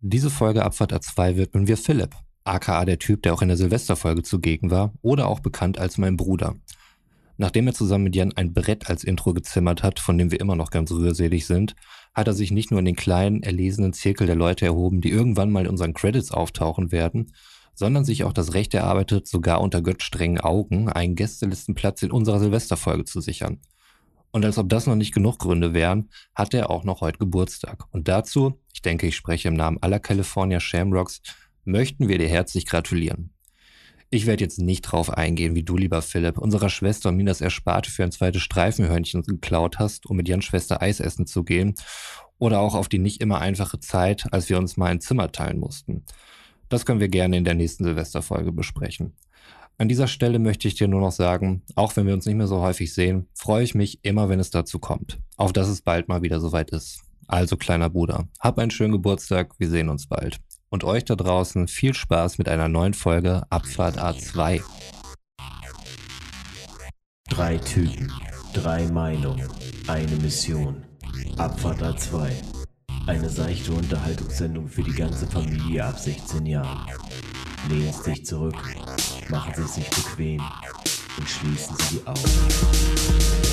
[0.00, 2.14] Diese Folge Abfahrt A2 widmen wir Philipp,
[2.44, 6.18] aka der Typ, der auch in der Silvesterfolge zugegen war oder auch bekannt als mein
[6.18, 6.54] Bruder.
[7.38, 10.54] Nachdem er zusammen mit Jan ein Brett als Intro gezimmert hat, von dem wir immer
[10.54, 11.74] noch ganz rührselig sind,
[12.12, 15.50] hat er sich nicht nur in den kleinen, erlesenen Zirkel der Leute erhoben, die irgendwann
[15.50, 17.32] mal in unseren Credits auftauchen werden,
[17.74, 23.04] sondern sich auch das Recht erarbeitet, sogar unter göttstrengen Augen einen Gästelistenplatz in unserer Silvesterfolge
[23.04, 23.60] zu sichern.
[24.36, 27.86] Und als ob das noch nicht genug Gründe wären, hat er auch noch heute Geburtstag.
[27.90, 31.22] Und dazu, ich denke, ich spreche im Namen aller California Shamrocks,
[31.64, 33.30] möchten wir dir herzlich gratulieren.
[34.10, 37.90] Ich werde jetzt nicht drauf eingehen, wie du, lieber Philipp, unserer Schwester mir das Ersparte
[37.90, 41.74] für ein zweites Streifenhörnchen geklaut hast, um mit Jans Schwester Eis essen zu gehen.
[42.36, 45.58] Oder auch auf die nicht immer einfache Zeit, als wir uns mal ein Zimmer teilen
[45.58, 46.04] mussten.
[46.68, 49.14] Das können wir gerne in der nächsten Silvesterfolge besprechen.
[49.78, 52.46] An dieser Stelle möchte ich dir nur noch sagen, auch wenn wir uns nicht mehr
[52.46, 55.18] so häufig sehen, freue ich mich immer, wenn es dazu kommt.
[55.36, 57.02] Auf dass es bald mal wieder soweit ist.
[57.28, 60.38] Also kleiner Bruder, hab einen schönen Geburtstag, wir sehen uns bald.
[60.70, 64.62] Und euch da draußen viel Spaß mit einer neuen Folge Abfahrt A2.
[67.28, 68.10] Drei Typen,
[68.54, 69.46] drei Meinungen,
[69.88, 70.84] eine Mission.
[71.36, 72.30] Abfahrt A2.
[73.06, 76.86] Eine seichte Unterhaltungssendung für die ganze Familie ab 16 Jahren.
[77.68, 78.54] Lehnen Sie sich zurück,
[79.28, 80.42] machen Sie sich bequem
[81.18, 83.45] und schließen Sie die Augen.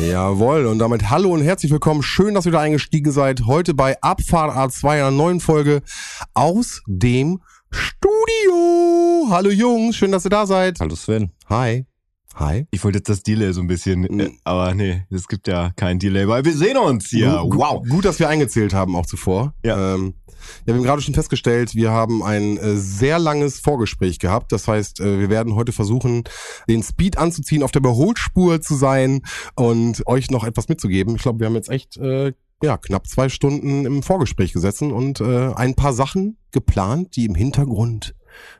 [0.00, 2.02] Jawohl, und damit hallo und herzlich willkommen.
[2.02, 3.42] Schön, dass ihr da eingestiegen seid.
[3.46, 5.82] Heute bei Abfahrt A2 einer neuen Folge
[6.32, 9.28] aus dem Studio.
[9.28, 10.80] Hallo Jungs, schön, dass ihr da seid.
[10.80, 11.32] Hallo Sven.
[11.50, 11.84] Hi.
[12.36, 12.66] Hi.
[12.70, 15.98] Ich wollte jetzt das Delay so ein bisschen, äh, aber nee, es gibt ja kein
[15.98, 17.38] Delay, weil wir sehen uns hier.
[17.42, 17.88] Gu- gu- Wow.
[17.88, 19.52] Gut, dass wir eingezählt haben auch zuvor.
[19.64, 19.94] Ja.
[19.96, 20.14] Ähm,
[20.64, 24.52] ja, wir haben gerade schon festgestellt, wir haben ein äh, sehr langes Vorgespräch gehabt.
[24.52, 26.24] Das heißt, äh, wir werden heute versuchen,
[26.68, 29.20] den Speed anzuziehen, auf der Überholspur zu sein
[29.54, 31.16] und euch noch etwas mitzugeben.
[31.16, 32.32] Ich glaube, wir haben jetzt echt äh,
[32.62, 37.34] ja, knapp zwei Stunden im Vorgespräch gesessen und äh, ein paar Sachen geplant, die im
[37.34, 38.14] Hintergrund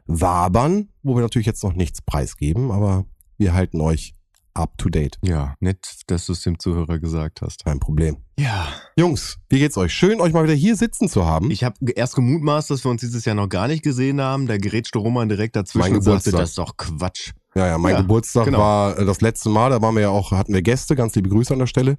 [0.07, 3.07] wabern, wo wir natürlich jetzt noch nichts preisgeben, aber
[3.41, 4.15] wir halten euch
[4.53, 5.17] up to date.
[5.23, 5.79] Ja, nett,
[6.09, 7.65] dass du es dem Zuhörer gesagt hast.
[7.65, 8.19] Kein Problem.
[8.39, 8.69] Ja.
[8.97, 9.95] Jungs, wie geht's euch?
[9.95, 11.51] Schön, euch mal wieder hier sitzen zu haben.
[11.51, 14.47] Ich habe erst gemutmaßt, dass wir uns dieses Jahr noch gar nicht gesehen haben.
[14.47, 16.41] Da gerätschte Roman direkt dazwischen Mein und sagte, Geburtstag.
[16.41, 17.31] das ist doch Quatsch.
[17.55, 18.59] Ja, ja, mein Ja, Geburtstag genau.
[18.59, 21.31] war äh, das letzte Mal, da waren wir ja auch, hatten wir Gäste, ganz liebe
[21.31, 21.97] Grüße an der Stelle.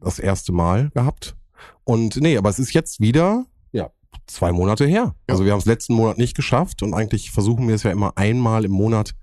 [0.00, 1.36] Das erste Mal gehabt.
[1.84, 3.90] Und nee, aber es ist jetzt wieder, ja,
[4.26, 5.14] zwei Monate her.
[5.26, 8.12] Also wir haben es letzten Monat nicht geschafft und eigentlich versuchen wir es ja immer
[8.16, 9.14] einmal im Monat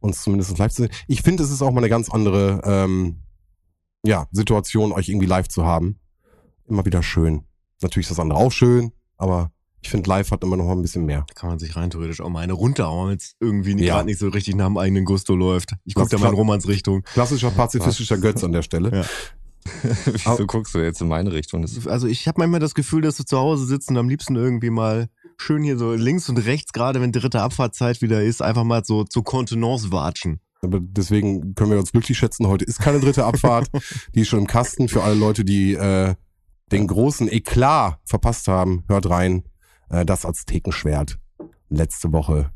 [0.00, 0.92] uns zumindest live zu sehen.
[1.06, 3.20] Ich finde, es ist auch mal eine ganz andere, ähm,
[4.04, 5.98] ja, Situation, euch irgendwie live zu haben.
[6.68, 7.42] Immer wieder schön.
[7.82, 10.82] Natürlich ist das andere auch schön, aber ich finde, live hat immer noch mal ein
[10.82, 11.24] bisschen mehr.
[11.28, 13.94] Da kann man sich rein theoretisch auch mal eine runterhauen, wenn es irgendwie Ja.
[13.94, 15.72] gerade nicht so richtig nach dem eigenen Gusto läuft.
[15.84, 16.34] Ich gucke da mal in.
[16.34, 17.02] Romans Richtung.
[17.02, 19.04] Klassischer pazifistischer Götz an der Stelle.
[19.84, 19.94] Ja.
[20.06, 21.66] Wieso guckst du jetzt in meine Richtung?
[21.86, 24.70] Also ich habe manchmal das Gefühl, dass du zu Hause sitzt und am liebsten irgendwie
[24.70, 25.10] mal
[25.40, 29.04] schön hier so links und rechts, gerade wenn dritte Abfahrtzeit wieder ist, einfach mal so
[29.04, 30.40] zur Kontenance watschen.
[30.62, 33.68] Aber deswegen können wir uns glücklich schätzen, heute ist keine dritte Abfahrt.
[34.14, 36.14] die ist schon im Kasten für alle Leute, die äh,
[36.70, 38.84] den großen Eklat verpasst haben.
[38.88, 39.44] Hört rein,
[39.88, 41.18] äh, das Aztekenschwert.
[41.70, 42.50] Letzte Woche.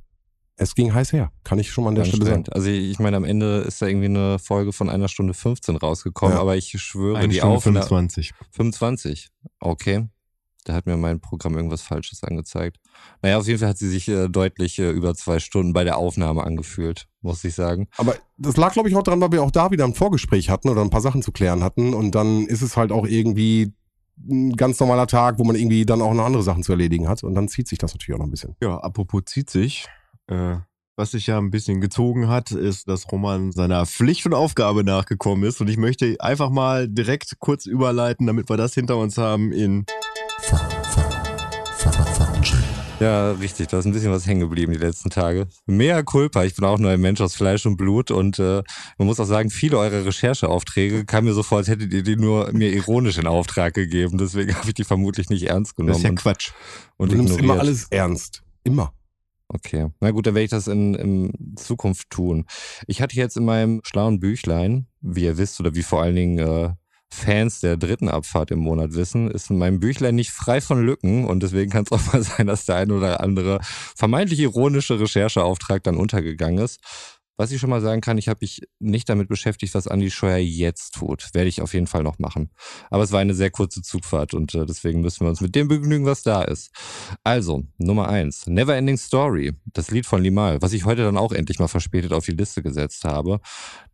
[0.56, 2.44] Es ging heiß her, kann ich schon mal an der Stelle sagen.
[2.50, 6.36] Also ich meine, am Ende ist da irgendwie eine Folge von einer Stunde 15 rausgekommen,
[6.36, 6.40] Ja.
[6.40, 7.82] aber ich schwöre, Eine die Stunde Aufnahme...
[7.82, 8.34] 25.
[8.52, 9.30] 25.
[9.58, 10.06] Okay.
[10.64, 12.78] Da hat mir mein Programm irgendwas Falsches angezeigt.
[13.22, 15.98] Naja, auf jeden Fall hat sie sich äh, deutlich äh, über zwei Stunden bei der
[15.98, 17.88] Aufnahme angefühlt, muss ich sagen.
[17.98, 20.70] Aber das lag, glaube ich, auch daran, weil wir auch da wieder ein Vorgespräch hatten
[20.70, 21.92] oder ein paar Sachen zu klären hatten.
[21.92, 23.74] Und dann ist es halt auch irgendwie
[24.26, 27.22] ein ganz normaler Tag, wo man irgendwie dann auch noch andere Sachen zu erledigen hat.
[27.22, 28.56] Und dann zieht sich das natürlich auch noch ein bisschen.
[28.62, 29.86] Ja, apropos zieht sich.
[30.28, 30.56] Äh,
[30.96, 35.44] was sich ja ein bisschen gezogen hat, ist, dass Roman seiner Pflicht und Aufgabe nachgekommen
[35.44, 35.60] ist.
[35.60, 39.84] Und ich möchte einfach mal direkt kurz überleiten, damit wir das hinter uns haben in
[43.00, 43.68] Ja, richtig.
[43.68, 45.46] Da ist ein bisschen was hängen geblieben die letzten Tage.
[45.66, 46.44] Mea culpa.
[46.44, 48.62] Ich bin auch nur ein Mensch aus Fleisch und Blut und äh,
[48.98, 52.16] man muss auch sagen, viele eurer Rechercheaufträge kamen mir so vor, als hättet ihr die
[52.16, 54.16] nur mir ironisch in Auftrag gegeben.
[54.16, 56.52] Deswegen habe ich die vermutlich nicht ernst Das genommen ist ja und, Quatsch.
[56.96, 57.52] und du nimmst ignoriert.
[57.52, 58.42] immer alles ernst.
[58.62, 58.92] Immer.
[59.48, 59.88] Okay.
[60.00, 62.46] Na gut, dann werde ich das in, in Zukunft tun.
[62.86, 66.38] Ich hatte jetzt in meinem schlauen Büchlein, wie ihr wisst, oder wie vor allen Dingen
[66.38, 66.70] äh,
[67.14, 71.42] Fans der dritten Abfahrt im Monat wissen, ist mein Büchlein nicht frei von Lücken und
[71.42, 73.60] deswegen kann es auch mal sein, dass der ein oder andere
[73.96, 76.80] vermeintlich ironische Rechercheauftrag dann untergegangen ist.
[77.36, 80.36] Was ich schon mal sagen kann, ich habe mich nicht damit beschäftigt, was Andi Scheuer
[80.36, 81.30] jetzt tut.
[81.34, 82.50] Werde ich auf jeden Fall noch machen.
[82.90, 85.66] Aber es war eine sehr kurze Zugfahrt und äh, deswegen müssen wir uns mit dem
[85.66, 86.70] begnügen, was da ist.
[87.24, 91.58] Also, Nummer eins, Neverending Story, das Lied von Limal, was ich heute dann auch endlich
[91.58, 93.40] mal verspätet auf die Liste gesetzt habe.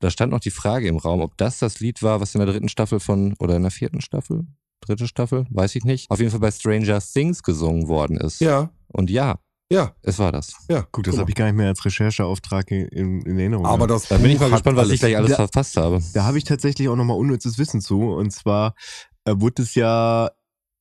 [0.01, 2.53] Da stand noch die Frage im Raum, ob das das Lied war, was in der
[2.53, 4.47] dritten Staffel von, oder in der vierten Staffel?
[4.83, 5.47] Dritte Staffel?
[5.51, 6.11] Weiß ich nicht.
[6.11, 8.41] Auf jeden Fall bei Stranger Things gesungen worden ist.
[8.41, 9.39] Ja, Und ja,
[9.71, 10.55] ja, es war das.
[10.69, 10.87] ja.
[10.91, 13.67] Guck, das habe ich gar nicht mehr als Rechercheauftrag in, in Erinnerung.
[13.67, 16.01] Aber das Da bin ich mal gespannt, was ich gleich alles Da- verpasst habe.
[16.15, 18.01] Da habe ich tatsächlich auch nochmal unnützes Wissen zu.
[18.13, 18.75] Und zwar
[19.25, 20.31] äh, wurde es ja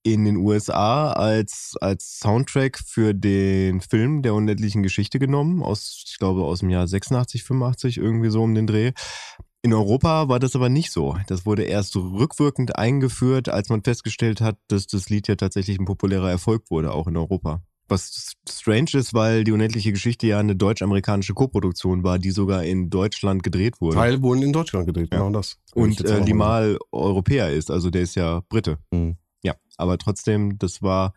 [0.04, 6.18] in den USA als, als Soundtrack für den Film der unendlichen Geschichte genommen, aus, ich
[6.18, 8.94] glaube, aus dem Jahr 86, 85, irgendwie so um den Dreh.
[9.62, 11.18] In Europa war das aber nicht so.
[11.28, 15.86] Das wurde erst rückwirkend eingeführt, als man festgestellt hat, dass das Lied ja tatsächlich ein
[15.86, 17.62] populärer Erfolg wurde, auch in Europa.
[17.90, 22.90] Was strange ist, weil die unendliche Geschichte ja eine deutsch-amerikanische Koproduktion war, die sogar in
[22.90, 23.96] Deutschland gedreht wurde.
[23.98, 25.18] Teil wurden in Deutschland gedreht, Ja.
[25.20, 25.58] genau das.
[25.74, 28.78] und äh, Limal Europäer ist, also der ist ja Brite.
[28.94, 29.18] Hm.
[29.44, 31.14] Ja, aber trotzdem, das war,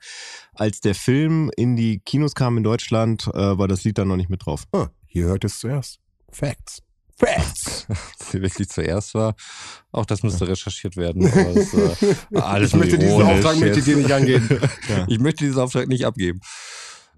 [0.55, 4.17] als der Film in die Kinos kam in Deutschland, äh, war das Lied dann noch
[4.17, 4.65] nicht mit drauf.
[4.73, 5.99] Ah, hier hört es zuerst.
[6.31, 6.83] Facts.
[7.17, 7.87] Facts.
[8.19, 9.35] sie wirklich zuerst war.
[9.91, 11.25] Auch das müsste recherchiert werden.
[11.25, 12.15] Es, äh,
[12.65, 14.49] ich möchte diesen Auftrag möchte dir nicht angehen.
[14.89, 15.07] Ja.
[15.09, 16.41] Ich möchte diesen Auftrag nicht abgeben.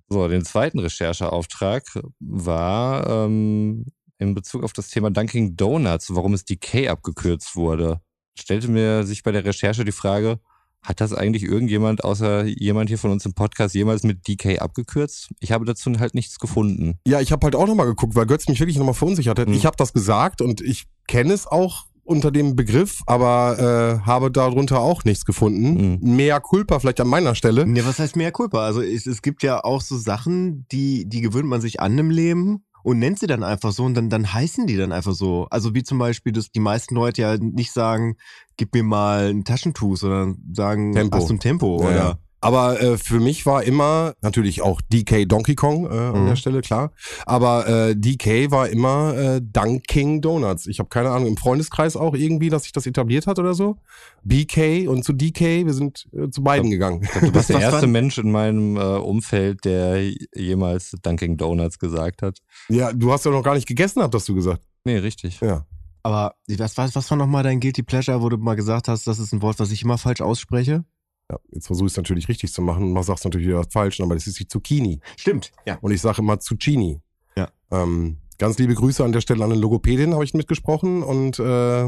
[0.09, 1.83] So, den zweiten Rechercheauftrag
[2.21, 3.87] war ähm,
[4.19, 8.01] in Bezug auf das Thema Dunkin' Donuts, warum es DK abgekürzt wurde.
[8.39, 10.41] Stellte mir sich bei der Recherche die Frage,
[10.85, 15.31] hat das eigentlich irgendjemand außer jemand hier von uns im Podcast jemals mit DK abgekürzt?
[15.41, 16.99] Ich habe dazu halt nichts gefunden.
[17.07, 19.49] Ja, ich habe halt auch nochmal geguckt, weil Götz mich wirklich nochmal verunsichert hat.
[19.49, 19.55] Mhm.
[19.55, 24.31] Ich habe das gesagt und ich kenne es auch unter dem Begriff, aber äh, habe
[24.31, 25.99] darunter auch nichts gefunden.
[26.03, 27.67] Mehr Culpa vielleicht an meiner Stelle.
[27.67, 28.65] Ja, was heißt mehr Culpa?
[28.67, 32.11] Also es, es gibt ja auch so Sachen, die, die gewöhnt man sich an im
[32.11, 35.47] Leben und nennt sie dann einfach so und dann, dann heißen die dann einfach so.
[35.51, 38.17] Also wie zum Beispiel, dass die meisten Leute ja nicht sagen,
[38.59, 41.17] gib mir mal ein Taschentuch, sondern sagen, Tempo.
[41.17, 42.19] hast du ein Tempo Ja, oder ja.
[42.45, 46.27] Aber äh, für mich war immer natürlich auch DK Donkey Kong äh, an Mhm.
[46.29, 46.93] der Stelle, klar.
[47.27, 50.67] Aber äh, DK war immer äh, Dunking Donuts.
[50.67, 53.77] Ich habe keine Ahnung, im Freundeskreis auch irgendwie, dass sich das etabliert hat oder so.
[54.23, 57.01] BK und zu DK, wir sind äh, zu beiden gegangen.
[57.03, 60.03] Ich glaub, du bist der erste war- Mensch in meinem äh, Umfeld, der
[60.35, 62.39] jemals Dunkin' Donuts gesagt hat.
[62.69, 64.63] Ja, du hast ja noch gar nicht gegessen, habt das du gesagt.
[64.85, 65.41] Nee, richtig.
[65.41, 65.65] Ja.
[66.03, 69.19] Aber was, was, was war nochmal dein Guilty Pleasure, wo du mal gesagt hast, das
[69.19, 70.85] ist ein Wort, was ich immer falsch ausspreche?
[71.31, 72.93] Ja jetzt versuche ich es natürlich richtig zu machen.
[72.93, 75.01] Man sagt es natürlich wieder falsch, aber das ist die Zucchini.
[75.17, 75.79] Stimmt, ja.
[75.81, 77.01] Und ich sage immer Zucchini.
[77.37, 77.49] Ja.
[77.71, 81.03] Ähm, ganz liebe Grüße an der Stelle an eine Logopädin, habe ich mitgesprochen.
[81.03, 81.87] Und äh,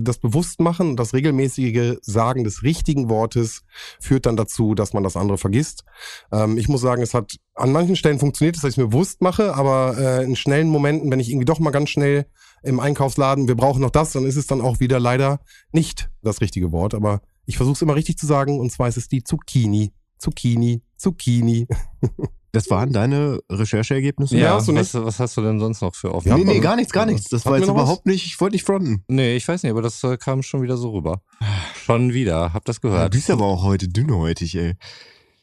[0.00, 3.62] das Bewusstmachen, das regelmäßige Sagen des richtigen Wortes
[4.00, 5.84] führt dann dazu, dass man das andere vergisst.
[6.32, 9.20] Ähm, ich muss sagen, es hat an manchen Stellen funktioniert, dass ich es mir bewusst
[9.20, 12.26] mache, aber äh, in schnellen Momenten, wenn ich irgendwie doch mal ganz schnell
[12.62, 15.40] im Einkaufsladen, wir brauchen noch das, dann ist es dann auch wieder leider
[15.72, 16.94] nicht das richtige Wort.
[16.94, 19.92] Aber ich versuche es immer richtig zu sagen, und zwar ist es die Zucchini.
[20.18, 21.66] Zucchini, Zucchini.
[22.50, 24.38] Das waren deine Rechercheergebnisse?
[24.38, 26.18] Ja, hast du was, was hast du denn sonst noch für?
[26.24, 27.28] Ja, nee, nee, gar nichts, gar nichts.
[27.28, 27.82] Das Hatten war jetzt noch was?
[27.82, 29.04] überhaupt nicht, ich wollte nicht fronten.
[29.06, 31.20] Nee, ich weiß nicht, aber das äh, kam schon wieder so rüber.
[31.84, 33.12] Schon wieder, hab das Du gehört.
[33.12, 34.76] bist aber auch heute dünnhäutig, ey.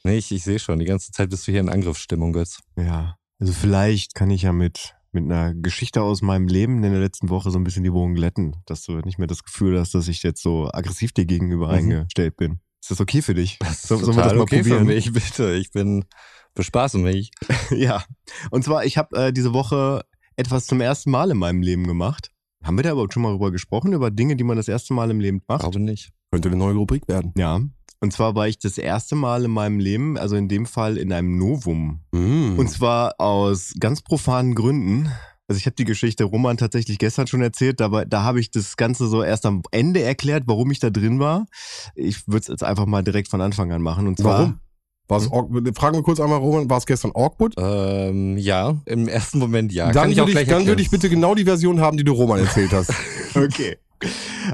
[0.04, 2.57] Nee, ich, ich sehe schon, die ganze Zeit bist du hier in Angriffsstimmung, Götz.
[2.75, 3.18] Ja.
[3.40, 7.30] Also vielleicht kann ich ja mit, mit einer Geschichte aus meinem Leben in der letzten
[7.30, 10.08] Woche so ein bisschen die Wogen glätten, dass du nicht mehr das Gefühl hast, dass
[10.08, 11.74] ich jetzt so aggressiv dir gegenüber Mhm.
[11.74, 12.60] eingestellt bin.
[12.82, 13.58] Ist das okay für dich?
[13.76, 14.80] So- sollen wir Total das mal okay probieren?
[14.80, 15.54] für mich, bitte.
[15.56, 16.06] Ich bin,
[16.54, 17.31] bespaße mich.
[17.72, 18.04] ja.
[18.52, 20.04] Und zwar, ich habe äh, diese Woche
[20.36, 22.30] etwas zum ersten Mal in meinem Leben gemacht.
[22.64, 25.10] Haben wir da überhaupt schon mal drüber gesprochen, über Dinge, die man das erste Mal
[25.12, 25.62] im Leben macht?
[25.62, 26.12] Glaube nicht.
[26.31, 27.34] Könnte eine neue Rubrik werden.
[27.38, 27.60] Ja.
[28.06, 31.12] Und zwar war ich das erste Mal in meinem Leben, also in dem Fall in
[31.12, 32.02] einem Novum.
[32.12, 32.59] Mm.
[32.59, 35.12] Und zwar aus ganz profanen Gründen.
[35.47, 38.78] Also ich habe die Geschichte Roman tatsächlich gestern schon erzählt, aber da habe ich das
[38.78, 41.47] Ganze so erst am Ende erklärt, warum ich da drin war.
[41.95, 44.06] Ich würde es jetzt einfach mal direkt von Anfang an machen.
[44.06, 44.59] Und zwar, Warum?
[45.07, 45.76] War es awkward?
[45.76, 47.56] Fragen wir kurz einmal, Roman, war es gestern awkward?
[47.57, 49.85] Ähm, ja, im ersten Moment ja.
[49.85, 51.97] dann Kann ich auch würde ich, gleich dann würde ich bitte genau die Version haben,
[51.97, 52.94] die du Roman erzählt hast.
[53.35, 53.76] Okay.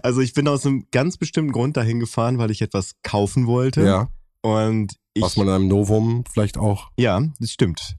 [0.03, 3.83] Also ich bin aus einem ganz bestimmten Grund dahin gefahren, weil ich etwas kaufen wollte.
[3.83, 4.09] ja.
[4.43, 6.89] Und ich, Was man in einem Novum vielleicht auch.
[6.97, 7.97] ja, das stimmt.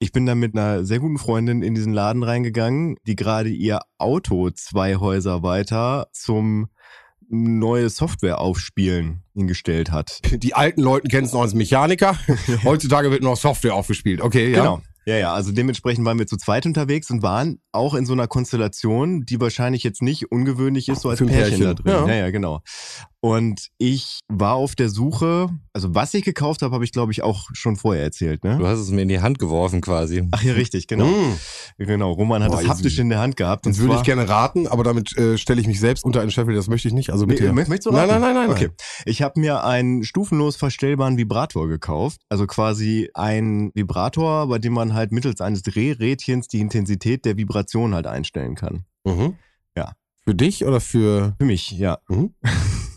[0.00, 3.80] Ich bin dann mit einer sehr guten Freundin in diesen Laden reingegangen, die gerade ihr
[3.98, 6.68] Auto zwei Häuser weiter zum
[7.28, 10.20] neue Software aufspielen hingestellt hat.
[10.32, 12.18] Die alten Leute kennen es noch als Mechaniker.
[12.64, 14.20] Heutzutage wird nur noch Software aufgespielt.
[14.20, 14.58] Okay, ja.
[14.58, 14.82] Genau.
[15.08, 18.26] Ja, ja, also dementsprechend waren wir zu zweit unterwegs und waren auch in so einer
[18.26, 21.92] Konstellation, die wahrscheinlich jetzt nicht ungewöhnlich ist, so als Pärchen, Pärchen, da drin.
[21.92, 22.06] ja.
[22.06, 22.14] Ja.
[22.24, 22.60] ja, genau.
[23.20, 27.22] Und ich war auf der Suche, also was ich gekauft habe, habe ich glaube ich
[27.22, 28.58] auch schon vorher erzählt, ne?
[28.58, 30.22] Du hast es mir in die Hand geworfen quasi.
[30.30, 31.06] Ach ja, richtig, genau.
[31.06, 31.36] Mm.
[31.78, 33.66] Genau, Roman hat Boah, das haptisch in der Hand gehabt.
[33.66, 36.54] Das würde ich gerne raten, aber damit äh, stelle ich mich selbst unter einen Scheffel,
[36.54, 37.10] das möchte ich nicht.
[37.10, 37.50] Also Nee, bitte.
[37.50, 38.20] mö- möchtest du nein, raten?
[38.22, 38.56] nein, nein, nein.
[38.56, 38.68] Okay.
[39.04, 42.20] Ich habe mir einen stufenlos verstellbaren Vibrator gekauft.
[42.28, 47.94] Also quasi ein Vibrator, bei dem man halt mittels eines Drehrädchens die Intensität der Vibration
[47.96, 48.84] halt einstellen kann.
[49.04, 49.34] Mhm.
[49.76, 49.94] Ja.
[50.24, 51.34] Für dich oder für.
[51.38, 51.98] Für mich, ja.
[52.08, 52.34] Mhm.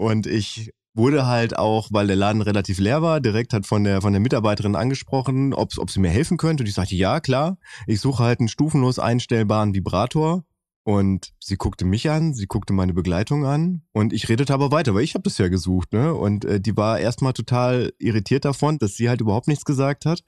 [0.00, 4.00] Und ich wurde halt auch, weil der Laden relativ leer war, direkt hat von der,
[4.00, 6.62] von der Mitarbeiterin angesprochen, ob, ob sie mir helfen könnte.
[6.62, 7.58] Und ich sagte, ja, klar.
[7.86, 10.42] Ich suche halt einen stufenlos einstellbaren Vibrator.
[10.84, 14.94] Und sie guckte mich an, sie guckte meine Begleitung an und ich redete aber weiter,
[14.94, 16.14] weil ich habe das ja gesucht, ne?
[16.14, 20.22] Und äh, die war erstmal total irritiert davon, dass sie halt überhaupt nichts gesagt hat.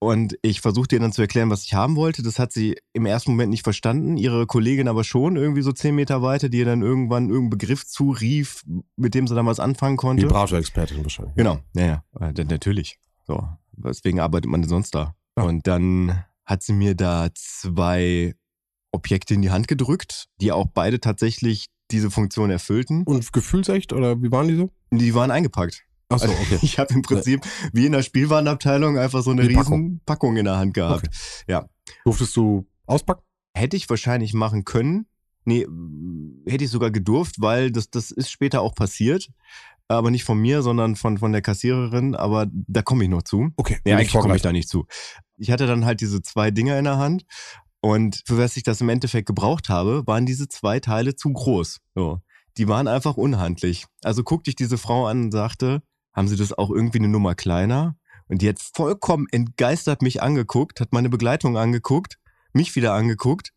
[0.00, 2.22] Und ich versuchte ihr dann zu erklären, was ich haben wollte.
[2.22, 5.94] Das hat sie im ersten Moment nicht verstanden, ihre Kollegin aber schon irgendwie so zehn
[5.94, 8.62] Meter weiter, die ihr dann irgendwann irgendeinen Begriff zurief,
[8.96, 10.22] mit dem sie dann was anfangen konnte.
[10.22, 11.34] Vibrator-Expertin wahrscheinlich.
[11.34, 12.98] Genau, ja, ja, äh, natürlich.
[13.26, 15.16] So, weswegen arbeitet man denn sonst da?
[15.36, 15.44] Ja.
[15.44, 18.34] Und dann hat sie mir da zwei
[18.92, 23.02] Objekte in die Hand gedrückt, die auch beide tatsächlich diese Funktion erfüllten.
[23.02, 24.70] Und gefühlsecht oder wie waren die so?
[24.90, 25.84] Die waren eingepackt.
[26.08, 26.58] Achso, Also, okay.
[26.62, 30.00] Ich habe im Prinzip wie in der Spielwarenabteilung einfach so eine Die riesen Packung.
[30.06, 30.36] Packung.
[30.36, 31.08] in der Hand gehabt.
[32.04, 33.22] Durftest du auspacken?
[33.54, 35.06] Hätte ich wahrscheinlich machen können.
[35.44, 35.66] Nee,
[36.46, 39.28] hätte ich sogar gedurft, weil das, das ist später auch passiert.
[39.90, 42.14] Aber nicht von mir, sondern von, von der Kassiererin.
[42.14, 43.50] Aber da komme ich noch zu.
[43.56, 43.78] Okay.
[43.84, 44.86] Ja, will eigentlich komme ich da nicht zu.
[45.38, 47.24] Ich hatte dann halt diese zwei Dinger in der Hand
[47.80, 51.78] und für was ich das im Endeffekt gebraucht habe, waren diese zwei Teile zu groß.
[51.94, 52.20] So.
[52.56, 53.86] Die waren einfach unhandlich.
[54.02, 55.82] Also guckte ich diese Frau an und sagte,
[56.18, 57.96] haben Sie das auch irgendwie eine Nummer kleiner?
[58.26, 62.18] Und die hat vollkommen entgeistert mich angeguckt, hat meine Begleitung angeguckt,
[62.52, 63.52] mich wieder angeguckt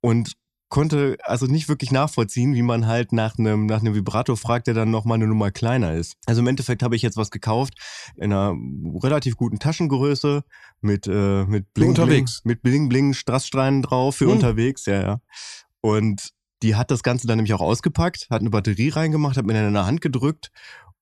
[0.00, 0.32] und
[0.68, 4.74] konnte also nicht wirklich nachvollziehen, wie man halt nach einem, nach einem Vibrator fragt, der
[4.74, 6.16] dann nochmal eine Nummer kleiner ist.
[6.26, 7.74] Also im Endeffekt habe ich jetzt was gekauft
[8.16, 8.56] in einer
[9.02, 10.42] relativ guten Taschengröße
[10.80, 12.42] mit, äh, mit Bling, unterwegs.
[12.42, 14.32] Bling, mit Bling Bling Strassstreinen drauf für Hm.
[14.32, 15.20] unterwegs, ja, ja.
[15.80, 16.30] Und
[16.62, 19.68] die hat das Ganze dann nämlich auch ausgepackt, hat eine Batterie reingemacht, hat mir dann
[19.68, 20.50] in der Hand gedrückt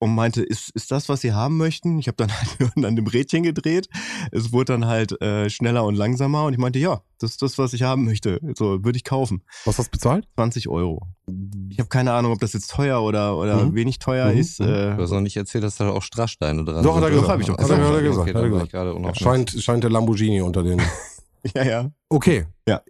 [0.02, 1.99] und meinte, ist, ist das, was Sie haben möchten?
[2.00, 2.30] Ich habe dann
[2.61, 3.87] halt an dem Rädchen gedreht.
[4.32, 7.56] Es wurde dann halt äh, schneller und langsamer und ich meinte, ja, das ist das,
[7.56, 8.40] was ich haben möchte.
[8.59, 9.44] So, würde ich kaufen.
[9.64, 10.26] Was hast du bezahlt?
[10.35, 11.06] 20 Euro.
[11.71, 13.75] Ich habe keine Ahnung, ob das jetzt teuer oder, oder Mhm.
[13.76, 14.38] wenig teuer Mhm.
[14.38, 14.59] ist.
[14.61, 14.66] Mhm.
[14.66, 17.21] Äh, Du hast noch nicht erzählt, dass da auch Strasssteine dran Doch, hat er sind.
[17.21, 17.28] gesagt.
[17.32, 17.88] hab ich doch Hat er- gesagt.
[17.88, 18.66] hat er gesagt, Okay, hat er gesagt.
[18.66, 19.25] ich gerade unaufmerksam.
[19.25, 20.80] Scheint, scheint der Lamborghini unter den.
[21.54, 21.90] ja, ja.
[22.09, 22.47] Okay.
[22.68, 22.82] Ja.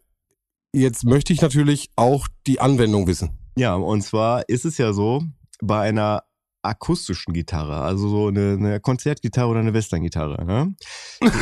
[0.72, 3.38] Jetzt möchte ich natürlich auch die Anwendung wissen.
[3.56, 5.22] Ja, und zwar ist es ja so,
[5.60, 6.22] bei einer
[6.62, 10.74] akustischen Gitarre, also so eine, eine Konzertgitarre oder eine Westerngitarre, ne?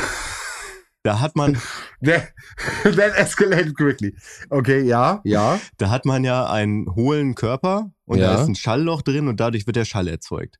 [1.02, 1.54] da hat man,
[2.04, 2.32] That,
[2.84, 4.14] that escalated quickly.
[4.50, 5.58] Okay, ja, ja.
[5.78, 8.34] da hat man ja einen hohlen Körper und Ja.
[8.34, 10.56] da ist ein Schallloch drin und dadurch wird der Schall erzeugt.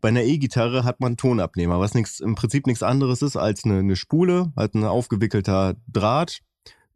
[0.00, 3.78] Bei einer E-Gitarre hat man Tonabnehmer, was nix, im Prinzip nichts anderes ist als eine,
[3.78, 6.40] eine Spule, halt ein aufgewickelter Draht,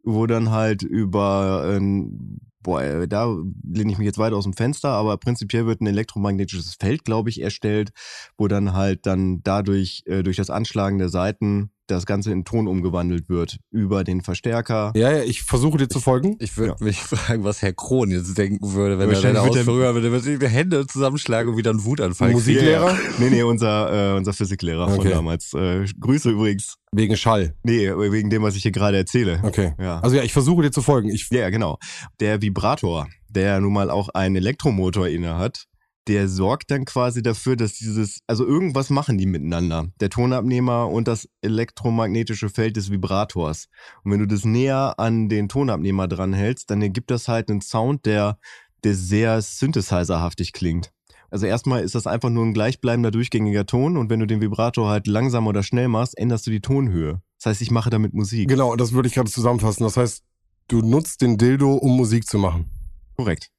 [0.03, 3.33] wo dann halt über ein, boah, äh, da
[3.63, 7.29] lehne ich mich jetzt weit aus dem Fenster, aber prinzipiell wird ein elektromagnetisches Feld, glaube
[7.29, 7.91] ich, erstellt,
[8.37, 12.67] wo dann halt dann dadurch, äh, durch das Anschlagen der Saiten, das Ganze in Ton
[12.67, 14.91] umgewandelt wird über den Verstärker.
[14.95, 16.35] Ja, ja, ich versuche dir zu folgen.
[16.39, 20.07] Ich würde mich fragen, was Herr Kron jetzt denken würde, wenn er Ausführungen hört, würde.
[20.07, 22.31] Er wird die Hände zusammenschlagen und wieder einen Wutanfall.
[22.31, 22.87] Musiklehrer?
[22.87, 22.99] Ja, ja.
[23.19, 25.09] Nee, nee, unser, äh, unser Physiklehrer von Okay.
[25.09, 25.53] damals.
[25.53, 26.75] Äh, Grüße übrigens.
[26.91, 27.53] Wegen Schall.
[27.63, 29.39] Nee, wegen dem, was ich hier gerade erzähle.
[29.43, 29.73] Okay.
[29.79, 29.99] Ja.
[29.99, 31.09] Also ja, ich versuche dir zu folgen.
[31.09, 31.77] Ich, Ja, ja, genau.
[32.19, 35.65] Der Vibrator, der ja nun mal auch einen Elektromotor inne hat,
[36.07, 39.87] der sorgt dann quasi dafür, dass dieses, also irgendwas machen die miteinander.
[39.99, 43.67] Der Tonabnehmer und das elektromagnetische Feld des Vibrators.
[44.03, 48.05] Und wenn du das näher an den Tonabnehmer dranhältst, dann ergibt das halt einen Sound,
[48.05, 48.39] der,
[48.83, 50.91] der sehr synthesizerhaftig klingt.
[51.29, 54.87] Also erstmal ist das einfach nur ein gleichbleibender durchgängiger Ton und wenn du den Vibrator
[54.87, 57.21] halt langsam oder schnell machst, änderst du die Tonhöhe.
[57.37, 58.47] Das heißt, ich mache damit Musik.
[58.47, 59.83] genau, das würde ich gerade zusammenfassen.
[59.83, 60.23] Das heißt,
[60.69, 62.71] du nutzt den Dildo, um Musik zu machen.
[63.17, 63.51] Korrekt.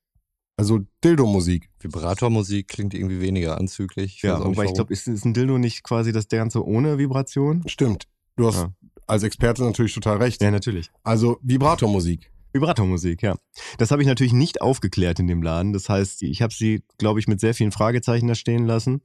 [0.59, 1.71] Also Dildo-Musik.
[1.81, 4.17] Vibratormusik klingt irgendwie weniger anzüglich.
[4.17, 6.27] Ich Ja, weiß auch nicht, wobei ich glaube, ist, ist ein Dildo nicht quasi das
[6.29, 7.62] Ganze ohne Vibration?
[7.67, 8.05] Stimmt.
[8.37, 8.73] Du hast Ja.
[9.07, 10.43] als Experte natürlich total recht.
[10.43, 10.91] Ja, natürlich.
[11.05, 12.31] Also Vibratormusik.
[12.53, 13.37] Vibratormusik, ja.
[13.77, 15.73] Das habe ich natürlich nicht aufgeklärt in dem Laden.
[15.75, 19.00] Das heißt, ich habe sie, glaube ich, mit sehr vielen Fragezeichen da stehen lassen.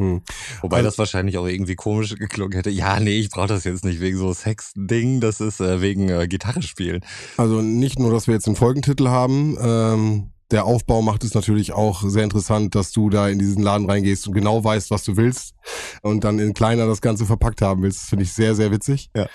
[0.62, 2.70] Wobei Also- das wahrscheinlich auch irgendwie komisch geklungen hätte.
[2.72, 6.28] Ja, nee, ich brauche das jetzt nicht wegen so Sex-Ding, das ist äh, wegen äh,
[6.28, 7.02] Gitarre spielen.
[7.38, 11.74] Also nicht nur, dass wir jetzt einen Folgentitel haben, ähm, der Aufbau macht es natürlich
[11.74, 15.18] auch sehr interessant, dass du da in diesen Laden reingehst und genau weißt, was du
[15.18, 15.56] willst
[16.04, 18.04] und dann in kleiner das Ganze verpackt haben willst.
[18.04, 19.10] Das finde ich sehr, sehr witzig.
[19.16, 19.28] Ja.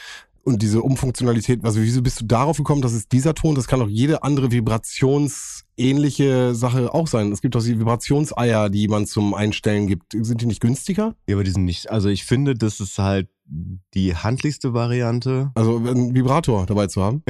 [0.45, 3.83] und diese Umfunktionalität, also wieso bist du darauf gekommen, dass es dieser Ton, das kann
[3.83, 7.33] auch jede andere vibrationsähnliche Sache auch sein.
[7.33, 10.13] Es gibt auch die Vibrationseier, die man zum Einstellen gibt.
[10.13, 11.15] Sind die nicht günstiger?
[11.29, 11.91] Ja, aber die sind nicht.
[11.91, 13.29] Also ich finde, das ist halt
[13.95, 15.51] die handlichste Variante.
[15.55, 17.23] Also einen Vibrator dabei zu haben?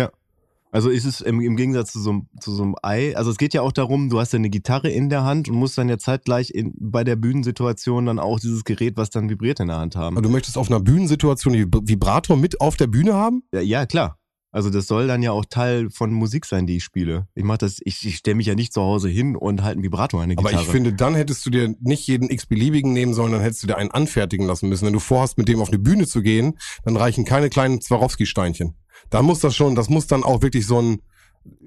[0.71, 3.39] Also ist es im, im Gegensatz zu so, einem- zu so einem Ei, also es
[3.39, 5.89] geht ja auch darum, du hast ja eine Gitarre in der Hand und musst dann
[5.89, 9.79] ja zeitgleich in, bei der Bühnensituation dann auch dieses Gerät, was dann vibriert in der
[9.79, 10.17] Hand haben.
[10.17, 13.43] Aber du möchtest auf einer Bühnensituation die Vibrator mit auf der Bühne haben?
[13.53, 14.18] Ja, ja, klar.
[14.51, 17.27] Also das soll dann ja auch Teil von Musik sein, die ich spiele.
[17.35, 19.83] Ich mach das, ich, ich stelle mich ja nicht zu Hause hin und halte einen
[19.83, 20.63] Vibrator an Aber Gitarre.
[20.65, 23.77] ich finde, dann hättest du dir nicht jeden x-beliebigen nehmen sollen, dann hättest du dir
[23.77, 24.87] einen anfertigen lassen müssen.
[24.87, 28.75] Wenn du vorhast, mit dem auf eine Bühne zu gehen, dann reichen keine kleinen Swarovski-Steinchen.
[29.11, 31.03] Da muss das schon, das muss dann auch wirklich so ein,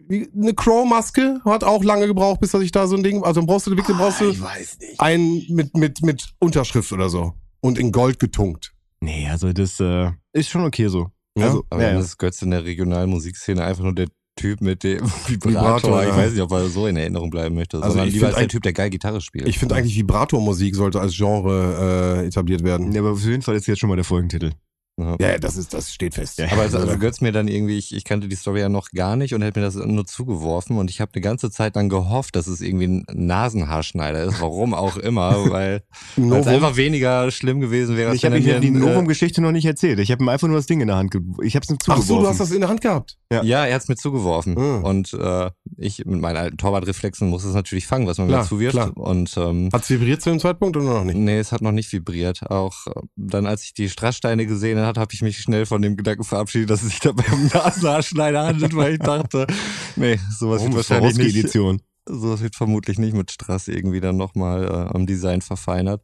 [0.10, 3.48] eine Crow-Maske hat auch lange gebraucht, bis dass ich da so ein Ding, also dann
[3.48, 5.00] brauchst du wirklich, brauchst du Ah, ich weiß nicht.
[5.00, 7.34] einen mit, mit, mit Unterschrift oder so.
[7.62, 8.74] Und in Gold getunkt.
[9.02, 11.10] Nee, also das äh, ist schon okay so.
[11.38, 11.46] Ja?
[11.46, 12.04] Also, Aber ja, dann ja.
[12.04, 14.08] ist Götz in der regionalen Musikszene einfach nur der
[14.38, 16.04] Typ mit dem Vibrator.
[16.04, 18.36] Ich weiß nicht, ob er so in Erinnerung bleiben möchte, Also sondern ich lieber als
[18.36, 19.48] der ein- Typ, der geil Gitarre spielt.
[19.48, 22.92] Ich finde eigentlich Vibratormusik sollte als Genre äh, etabliert werden.
[22.92, 24.52] Ja, aber auf jeden Fall ist jetzt schon mal der Folgentitel.
[25.00, 25.16] Ja.
[25.20, 26.38] Ja, das ist, das steht fest.
[26.38, 26.52] Ja.
[26.52, 29.16] Aber also, also Götz mir dann irgendwie, ich, ich kannte die Story ja noch gar
[29.16, 32.36] nicht und hätte mir das nur zugeworfen und ich habe eine ganze Zeit lang gehofft,
[32.36, 35.82] dass es irgendwie ein Nasenhaarschneider ist, warum auch immer, weil
[36.18, 38.10] es einfach weniger schlimm gewesen wäre.
[38.12, 40.00] als Ich habe ja die äh, Novum-Geschichte noch nicht erzählt.
[40.00, 41.78] Ich habe ihm einfach nur das Ding in der Hand ge Ich habe es ihm
[41.82, 42.08] Ach zugeworfen.
[42.08, 43.18] so, du hast das in der Hand gehabt.
[43.32, 43.44] Ja.
[43.44, 44.58] Ja, er hat's mir zugeworfen.
[44.58, 44.78] Ah.
[44.82, 48.48] Und äh, ich mit meinen alten Torwartreflexen muss es natürlich fangen, was man Klar, mir
[48.48, 48.76] zuwirft.
[48.76, 48.96] klar.
[48.96, 51.18] Und ähm, Hat's vibriert zu dem Zeitpunkt oder noch nicht?
[51.18, 52.50] nee, es hat noch nicht vibriert.
[52.52, 55.98] Auch äh, dann, als ich die Strasssteine gesehen hat, habe ich mich schnell von dem
[55.98, 59.48] Gedanken verabschiedet, dass es sich dabei um Nasenhaarschneider handelt, weil ich dachte,
[59.96, 61.36] nee, sowas wird wahrscheinlich nicht.
[61.36, 61.82] Edition.
[62.13, 66.01] Sowas wird vermutlich nicht mit Strass irgendwie dann nochmal äh, am Design verfeinert.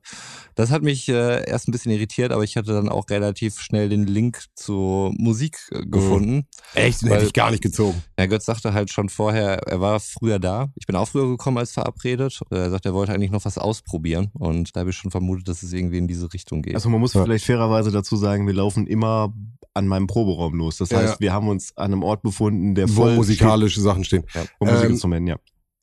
[0.56, 3.90] Das hat mich äh, erst ein bisschen irritiert, aber ich hatte dann auch relativ schnell
[3.90, 6.48] den Link zur Musik äh, gefunden.
[6.74, 7.02] Echt?
[7.02, 8.02] Den Weil- hätte ich gar nicht gezogen.
[8.18, 10.68] Ja, Götz sagte halt schon vorher, er war früher da.
[10.76, 12.40] Ich bin auch früher gekommen als verabredet.
[12.50, 14.32] Er sagt, er wollte eigentlich noch was ausprobieren.
[14.34, 16.76] Und da habe ich schon vermutet, dass es irgendwie in diese Richtung geht.
[16.76, 17.24] Also man muss Ja.
[17.24, 19.34] vielleicht fairerweise dazu sagen, wir laufen immer
[19.74, 20.78] an meinem Proberaum los.
[20.78, 21.20] Das Ja, heißt, ja.
[21.20, 24.24] wir haben uns an einem Ort befunden, der Wo voll musikalische Sachen stehen.
[24.28, 25.36] steht von Ähm, Musikinstrumenten, ja.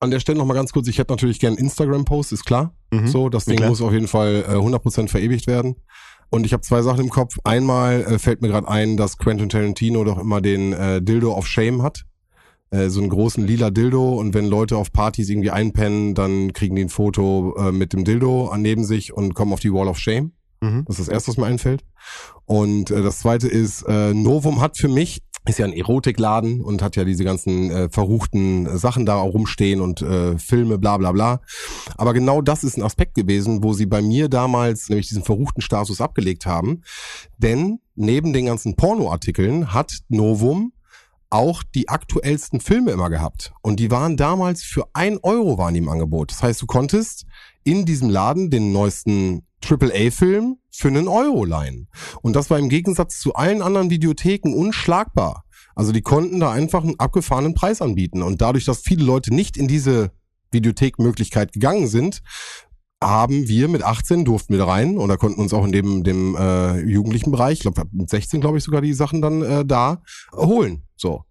[0.05, 2.75] An der Stelle nochmal ganz kurz, ich hätte natürlich gern Instagram-Post, ist klar.
[2.93, 3.07] Mhm.
[3.07, 5.77] So, das Ding muss auf jeden Fall äh, 100% verewigt werden.
[6.29, 7.39] Und ich habe zwei Sachen im Kopf.
[7.43, 11.47] Einmal äh, fällt mir gerade ein, dass Quentin Tarantino doch immer den äh, Dildo of
[11.47, 12.05] Shame hat.
[12.69, 14.19] Äh, so einen großen lila Dildo.
[14.19, 18.05] Und wenn Leute auf Partys irgendwie einpennen, dann kriegen die ein Foto äh, mit dem
[18.05, 20.33] Dildo neben sich und kommen auf die Wall of Shame.
[20.61, 20.85] Mhm.
[20.87, 21.83] Das ist das Erste, was mir einfällt.
[22.45, 26.83] Und äh, das Zweite ist, äh, Novum hat für mich, ist ja ein Erotikladen und
[26.83, 31.40] hat ja diese ganzen äh, verruchten Sachen da rumstehen und äh, Filme, bla bla bla.
[31.96, 35.61] Aber genau das ist ein Aspekt gewesen, wo sie bei mir damals nämlich diesen verruchten
[35.61, 36.83] Status abgelegt haben.
[37.38, 40.72] Denn neben den ganzen Pornoartikeln hat Novum
[41.28, 43.52] auch die aktuellsten Filme immer gehabt.
[43.61, 46.30] Und die waren damals für ein Euro waren die im Angebot.
[46.30, 47.26] Das heißt, du konntest
[47.64, 51.88] in diesem Laden den neuesten AAA-Film für einen Euro leihen.
[52.22, 55.44] Und das war im Gegensatz zu allen anderen Videotheken unschlagbar.
[55.74, 58.22] Also die konnten da einfach einen abgefahrenen Preis anbieten.
[58.22, 60.12] Und dadurch, dass viele Leute nicht in diese
[60.53, 62.22] Videothekmöglichkeit gegangen sind,
[63.03, 66.37] haben wir mit 18 durften wir da rein oder konnten uns auch in dem, dem
[66.37, 70.03] äh, jugendlichen Bereich, ich glaube mit 16 glaube ich sogar die Sachen dann äh, da
[70.33, 70.85] holen.
[70.96, 71.24] So.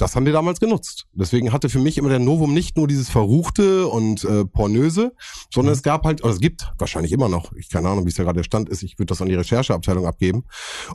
[0.00, 1.06] Das haben wir damals genutzt.
[1.12, 5.12] Deswegen hatte für mich immer der Novum nicht nur dieses Verruchte und äh, Pornöse,
[5.52, 8.16] sondern es gab halt, oder es gibt wahrscheinlich immer noch, ich keine Ahnung, wie es
[8.16, 10.44] ja gerade der Stand ist, ich würde das an die Rechercheabteilung abgeben,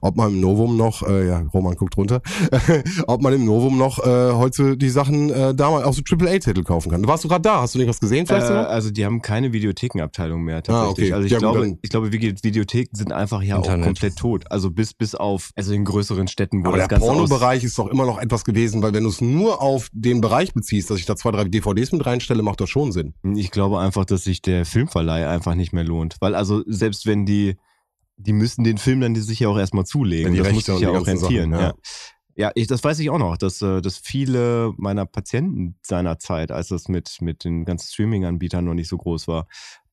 [0.01, 2.21] ob man im Novum noch, äh, ja, Roman guckt runter,
[3.07, 6.89] ob man im Novum noch äh, heute die Sachen äh, damals auch so AAA-Titel kaufen
[6.91, 7.05] kann.
[7.07, 7.61] Warst du gerade da?
[7.61, 8.69] Hast du nicht was gesehen Äh, vielleicht sogar?
[8.69, 11.07] also die haben keine Videothekenabteilung mehr Ah, tatsächlich.
[11.09, 11.13] okay.
[11.13, 13.81] Also ich Ja, glaube, ich glaube, Vide- Videotheken sind einfach ja Internet.
[13.81, 14.45] auch komplett tot.
[14.51, 17.87] Also bis bis auf also in größeren Städten, wo Aber das der Pornobereich ist doch
[17.87, 21.05] immer noch etwas gewesen, weil wenn du es nur auf den Bereich beziehst, dass ich
[21.05, 23.13] da zwei, drei DVDs mit reinstelle, macht das schon Sinn.
[23.35, 26.15] Ich glaube einfach, dass sich der Filmverleih einfach nicht mehr lohnt.
[26.19, 27.57] Weil also selbst wenn die,
[28.17, 30.33] die müssen den Film dann sich ja auch erstmal zulegen.
[30.33, 31.51] Die das muss Rechte sich und ja auch rentieren.
[31.51, 31.67] Sachen, ja.
[31.69, 31.73] ja.
[32.37, 36.51] Ja, ich, das weiß ich auch noch, dass, äh, dass viele meiner Patienten seiner Zeit,
[36.51, 39.47] als das mit, mit den ganzen Streaming-Anbietern noch nicht so groß war,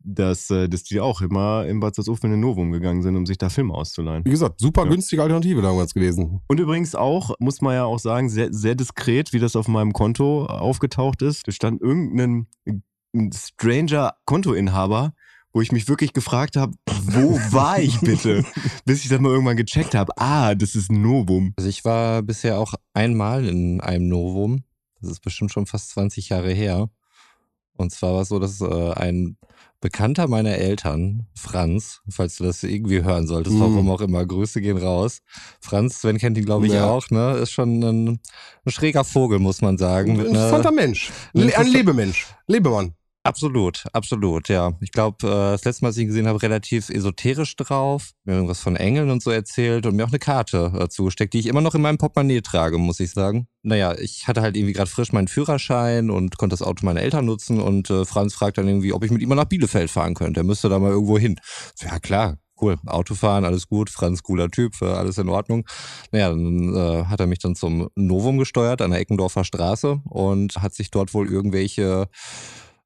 [0.04, 3.26] dass, äh, dass die auch immer im Bad Salzuflen in den Novum gegangen sind, um
[3.26, 4.24] sich da Filme auszuleihen.
[4.24, 4.90] Wie gesagt, super Ja.
[4.90, 6.40] günstige Alternative damals gewesen.
[6.48, 9.92] Und übrigens auch, muss man ja auch sagen, sehr, sehr diskret, wie das auf meinem
[9.92, 11.46] Konto aufgetaucht ist.
[11.48, 12.46] Da stand irgendein
[13.14, 15.12] ein stranger Kontoinhaber,
[15.52, 18.42] wo ich mich wirklich gefragt habe, wo war ich bitte?
[18.86, 21.52] Bis ich dann mal irgendwann gecheckt habe, ah, das ist ein Novum.
[21.56, 24.64] Also ich war bisher auch einmal in einem Novum.
[25.02, 26.88] Das ist bestimmt schon fast 20 Jahre her.
[27.76, 29.36] Und zwar war es so, dass äh, ein
[29.82, 33.60] Bekannter meiner Eltern, Franz, falls du das irgendwie hören solltest, Mm.
[33.60, 35.18] warum auch immer, Grüße gehen raus.
[35.60, 36.88] Franz, Sven kennt ihn, glaube ich, Ja.
[36.88, 37.32] auch, ne?
[37.38, 38.08] Ist schon ein,
[38.64, 40.12] ein schräger Vogel, muss man sagen.
[40.12, 41.10] Ein interessanter einer, Mensch.
[41.34, 42.28] Ein Lebemensch.
[42.46, 42.94] Lebemann.
[43.24, 44.72] Absolut, absolut, ja.
[44.80, 48.11] Ich glaube, äh, das letzte Mal, als ich ihn gesehen habe, relativ esoterisch drauf.
[48.24, 51.40] Mir irgendwas von Engeln und so erzählt und mir auch eine Karte äh, zugesteckt, die
[51.40, 53.46] ich immer noch in meinem Portemonnaie trage, muss ich sagen.
[53.62, 57.26] Naja, ich hatte halt irgendwie gerade frisch meinen Führerschein und konnte das Auto meiner Eltern
[57.26, 60.14] nutzen und äh, Franz fragt dann irgendwie, ob ich mit ihm mal nach Bielefeld fahren
[60.14, 60.40] könnte.
[60.40, 61.37] Er müsste da mal irgendwo hin.
[61.80, 62.38] Ja, klar.
[62.61, 65.66] Cool, Autofahren, alles gut, Franz, cooler Typ, äh, alles in Ordnung.
[66.12, 70.62] Naja, dann äh, hat er mich dann zum Novum gesteuert an der Eckendorfer Straße und
[70.62, 72.08] hat sich dort wohl irgendwelche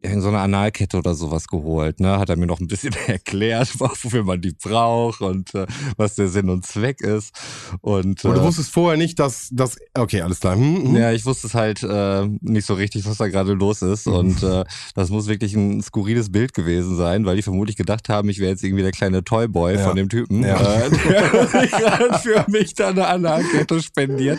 [0.02, 2.00] irgend so eine Analkette oder sowas geholt.
[2.00, 2.18] Ne?
[2.18, 6.28] Hat er mir noch ein bisschen erklärt, wofür man die braucht und äh, was der
[6.28, 7.32] Sinn und Zweck ist.
[7.80, 9.76] Und, Und du äh, wusstest vorher nicht, dass das.
[9.94, 10.54] Okay, alles klar.
[10.56, 10.96] Hm, hm.
[10.96, 14.06] ja, ich wusste es halt äh, nicht so richtig, was da gerade los ist.
[14.06, 18.28] Und äh, das muss wirklich ein skurriles Bild gewesen sein, weil die vermutlich gedacht haben,
[18.28, 19.80] ich wäre jetzt irgendwie der kleine Toyboy Ja.
[19.87, 20.56] von dem Typen, Ja.
[20.61, 24.38] äh, der sich gerade für mich da eine Analkette spendiert.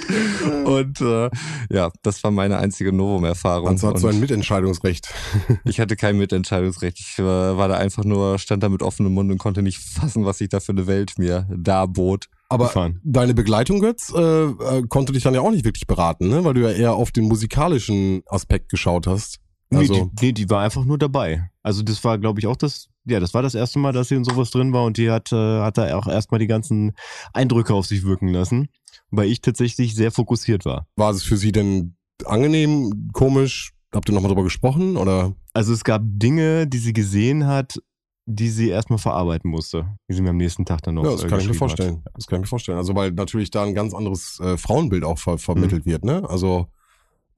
[0.65, 1.29] Und äh,
[1.71, 3.67] ja, das war meine einzige Novum-Erfahrung.
[3.67, 5.09] Franz hat so Und- ein Mitentscheidungsrecht.
[5.65, 6.99] ich hatte kein Mitentscheidungsrecht.
[6.99, 10.25] Ich war, war da einfach nur, stand da mit offenem Mund und konnte nicht fassen,
[10.25, 12.27] was sich da für eine Welt mir darbot.
[12.49, 13.01] Aber Gefahren.
[13.03, 16.43] deine Begleitung, Götz, äh, äh, konnte dich dann ja auch nicht wirklich beraten, ne?
[16.45, 19.39] weil du ja eher auf den musikalischen Aspekt geschaut hast.
[19.69, 21.49] Also, nee, die, nee, die war einfach nur dabei.
[21.61, 24.15] Also das war, glaube ich, auch das, ja, das war das erste Mal, dass sie
[24.15, 26.93] in sowas drin war und die hat, äh, hat da auch erstmal die ganzen
[27.33, 28.69] Eindrücke auf sich wirken lassen,
[29.11, 30.87] weil ich tatsächlich sehr fokussiert war.
[30.95, 33.73] war es für sie denn angenehm, komisch?
[33.93, 34.97] Habt ihr nochmal drüber gesprochen?
[34.97, 35.33] Oder?
[35.53, 37.81] Also es gab Dinge, die sie gesehen hat,
[38.25, 41.23] die sie erstmal verarbeiten musste, die sie mir am nächsten Tag dann noch Ja, das
[41.23, 42.03] äh, kann ich mir vorstellen.
[42.13, 42.77] Das kann ich mir vorstellen.
[42.77, 45.89] Also, weil natürlich da ein ganz anderes äh, Frauenbild auch ver vermittelt Mhm.
[45.91, 46.29] wird, ne?
[46.29, 46.67] Also,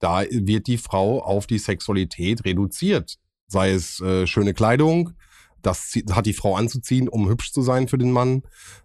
[0.00, 3.18] da wird die Frau auf die Sexualität reduziert.
[3.46, 5.10] Sei es äh, schöne Kleidung,
[5.62, 8.42] das hat die Frau anzuziehen, um hübsch zu sein für den Mann.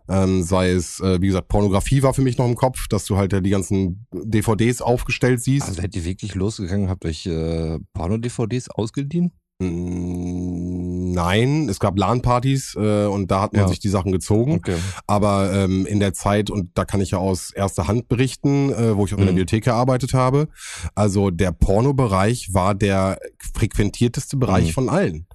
[0.09, 3.17] Ähm, sei es, äh, wie gesagt, Pornografie war für mich noch im Kopf, dass du
[3.17, 5.67] halt ja die ganzen DVDs aufgestellt siehst.
[5.67, 9.31] Also seid ihr wirklich losgegangen, habt euch äh, Porno-DVDs ausgeliehen?
[9.59, 13.67] Mm, Nein, es gab LAN-Partys äh, und da hat man Ja.
[13.69, 14.55] sich die Sachen gezogen.
[14.55, 14.75] Okay.
[15.07, 18.97] Aber ähm, in der Zeit, und da kann ich ja aus erster Hand berichten, äh,
[18.97, 19.37] wo ich auch in der Mhm.
[19.37, 20.49] Bibliothek gearbeitet habe,
[20.93, 23.17] also der Pornobereich war der
[23.53, 24.73] frequentierteste Bereich Mhm.
[24.73, 25.27] von allen.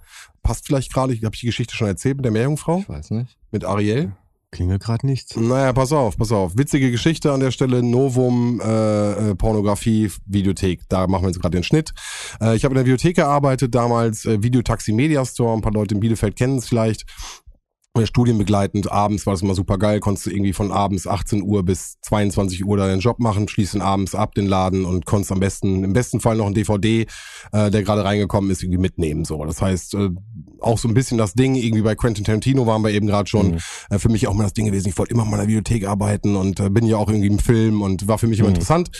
[0.43, 3.37] Passt vielleicht gerade, ich habe die Geschichte schon erzählt mit der Meerjungfrau, Ich weiß nicht.
[3.51, 4.13] mit Ariel.
[4.53, 5.37] Klingelt gerade nichts.
[5.37, 6.57] Naja, pass auf, pass auf.
[6.59, 7.85] Witzige Geschichte an der Stelle.
[7.85, 10.81] Novum äh, äh, Pornografie Videothek.
[10.89, 11.93] Da machen wir jetzt gerade den Schnitt.
[12.41, 15.53] Äh, ich habe in der Videothek gearbeitet, damals äh, Videotaxi Media Store.
[15.55, 17.05] Ein paar Leute in Bielefeld kennen es vielleicht.
[17.99, 21.65] Äh, Studienbegleitend, abends war das immer super geil, konntest du irgendwie von abends 18 Uhr
[21.65, 25.41] bis 22 Uhr deinen Job machen, schließt den abends ab, den Laden und konntest am
[25.41, 27.07] besten, im besten Fall noch ein DVD,
[27.53, 29.25] äh, der gerade reingekommen ist, irgendwie mitnehmen.
[29.25, 30.11] So, Das heißt, äh,
[30.61, 33.53] auch so ein bisschen das Ding, irgendwie bei Quentin Tarantino waren wir eben gerade schon,
[33.53, 33.59] Mhm.
[33.91, 35.89] äh, für mich auch mal das Ding gewesen, ich wollte immer mal in der Bibliothek
[35.89, 38.55] arbeiten und äh, bin ja auch irgendwie im Film und war für mich immer Mhm.
[38.55, 38.91] interessant.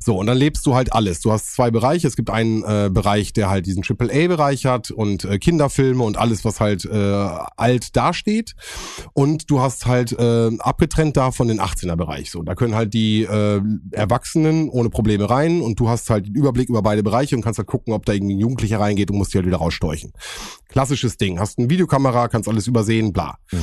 [0.00, 1.20] So, und dann lebst du halt alles.
[1.20, 2.08] Du hast zwei Bereiche.
[2.08, 6.44] Es gibt einen äh, Bereich, der halt diesen AAA-Bereich hat und äh, Kinderfilme und alles,
[6.44, 8.39] was halt äh, alt dasteht.
[9.12, 12.30] Und du hast halt äh, abgetrennt davon den 18er-Bereich.
[12.30, 13.60] So, da können halt die äh,
[13.92, 17.58] Erwachsenen ohne Probleme rein und du hast halt den Überblick über beide Bereiche und kannst
[17.58, 20.12] halt gucken, ob da irgendwie ein Jugendlicher reingeht und musst die halt wieder rausstorchen.
[20.68, 21.38] Klassisches Ding.
[21.38, 23.38] Hast eine Videokamera, kannst alles übersehen, bla.
[23.52, 23.58] Mhm.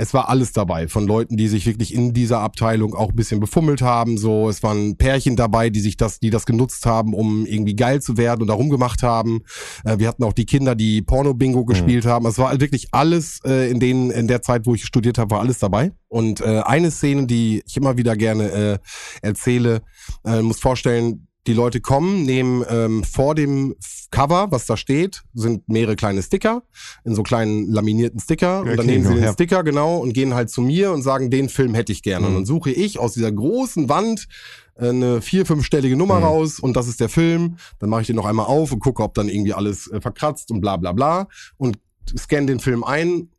[0.00, 3.40] Es war alles dabei von Leuten, die sich wirklich in dieser Abteilung auch ein bisschen
[3.40, 4.16] befummelt haben.
[4.16, 8.00] So, es waren Pärchen dabei, die sich das, die das genutzt haben, um irgendwie geil
[8.00, 9.40] zu werden und da rumgemacht haben.
[9.84, 12.26] Äh, wir hatten auch die Kinder, die Porno-Bingo gespielt haben.
[12.26, 15.40] Es war wirklich alles äh, in den in der Zeit, wo ich studiert habe, war
[15.40, 15.92] alles dabei.
[16.08, 18.78] Und äh, eine Szene, die ich immer wieder gerne äh,
[19.20, 19.82] erzähle,
[20.24, 23.74] äh, muss vorstellen, die Leute kommen, nehmen ähm, vor dem
[24.10, 26.62] Cover, was da steht, sind mehrere kleine Sticker,
[27.04, 28.62] in so kleinen laminierten Sticker.
[28.64, 29.32] Ja, und dann nehmen sie genau, den ja.
[29.32, 32.26] Sticker genau und gehen halt zu mir und sagen, den Film hätte ich gerne.
[32.26, 32.26] Mhm.
[32.26, 34.28] Und dann suche ich aus dieser großen Wand
[34.76, 36.24] äh, eine vier-, fünfstellige Nummer Mhm.
[36.24, 37.56] raus und das ist der Film.
[37.78, 40.50] Dann mache ich den noch einmal auf und gucke, ob dann irgendwie alles äh, verkratzt
[40.50, 41.28] und bla bla bla.
[41.56, 41.78] Und
[42.16, 43.30] scanne den Film ein,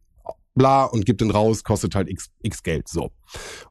[0.56, 2.88] bla, und gib den raus, kostet halt x, x Geld.
[2.88, 3.10] So.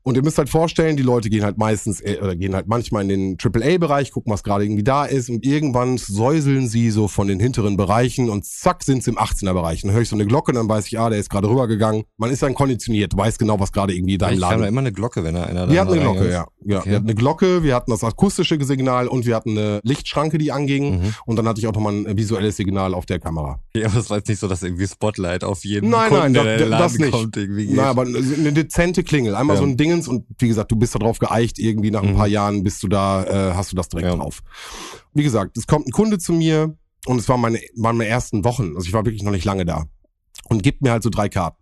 [0.02, 3.02] Und ihr müsst halt vorstellen, die Leute gehen halt meistens, äh, oder gehen halt manchmal
[3.02, 7.26] in den AAA-Bereich, gucken, was gerade irgendwie da ist, und irgendwann säuseln sie so von
[7.26, 9.83] den hinteren Bereichen und zack sind sie im 18er-Bereich.
[9.83, 12.04] Dann höre ich so eine Glocke, dann weiß ich, ah, der ist gerade rübergegangen.
[12.18, 14.92] Man ist dann konditioniert, weiß genau, was gerade irgendwie da im Laden da immer eine
[14.92, 16.02] Glocke, wenn da einer wir da hatten eine.
[16.02, 16.46] Glocke, ja.
[16.64, 16.78] ja.
[16.78, 16.90] Okay.
[16.90, 20.52] Wir hatten eine Glocke, wir hatten das akustische Signal und wir hatten eine Lichtschranke, die
[20.52, 21.00] anging.
[21.00, 21.14] Mhm.
[21.26, 23.61] Und dann hatte ich auch nochmal ein visuelles Signal auf der Kamera.
[23.74, 26.44] Ja, aber es war jetzt nicht so, dass irgendwie Spotlight auf jeden Nein, Kunden, nein,
[26.44, 27.11] das- in das nicht.
[27.12, 27.76] kommt, irgendwie geht.
[27.76, 29.35] Na, aber eine dezente Klingel.
[29.35, 29.62] Einmal Ja.
[29.62, 32.16] so ein Dingens und wie gesagt, du bist da drauf geeicht, irgendwie nach ein Mhm.
[32.16, 34.16] paar Jahren bist du da, äh, hast du das direkt Ja.
[34.16, 34.40] drauf.
[35.14, 38.44] Wie gesagt, es kommt ein Kunde zu mir, und es waren meine, waren meine ersten
[38.44, 38.75] Wochen.
[38.77, 39.85] Also ich war wirklich noch nicht lange da.
[40.49, 41.57] Und gibt mir halt so drei Karten.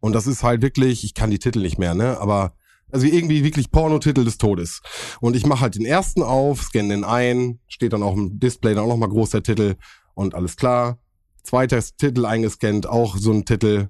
[0.00, 2.18] Und das ist halt wirklich, ich kann die Titel nicht mehr, ne?
[2.20, 2.52] Aber
[2.92, 4.82] also irgendwie wirklich Pornotitel des Todes.
[5.20, 8.74] Und ich mache halt den ersten auf, scanne den ein, steht dann auch im Display
[8.74, 9.76] dann auch nochmal groß der Titel
[10.14, 10.98] und alles klar.
[11.42, 13.88] Zweiter Titel eingescannt, auch so ein Titel.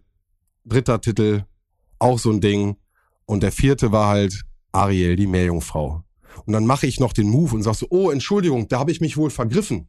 [0.65, 1.45] Dritter Titel,
[1.99, 2.77] auch so ein Ding.
[3.25, 6.03] Und der vierte war halt Ariel, die Meerjungfrau.
[6.45, 9.01] Und dann mache ich noch den Move und sag so, oh, Entschuldigung, da habe ich
[9.01, 9.89] mich wohl vergriffen.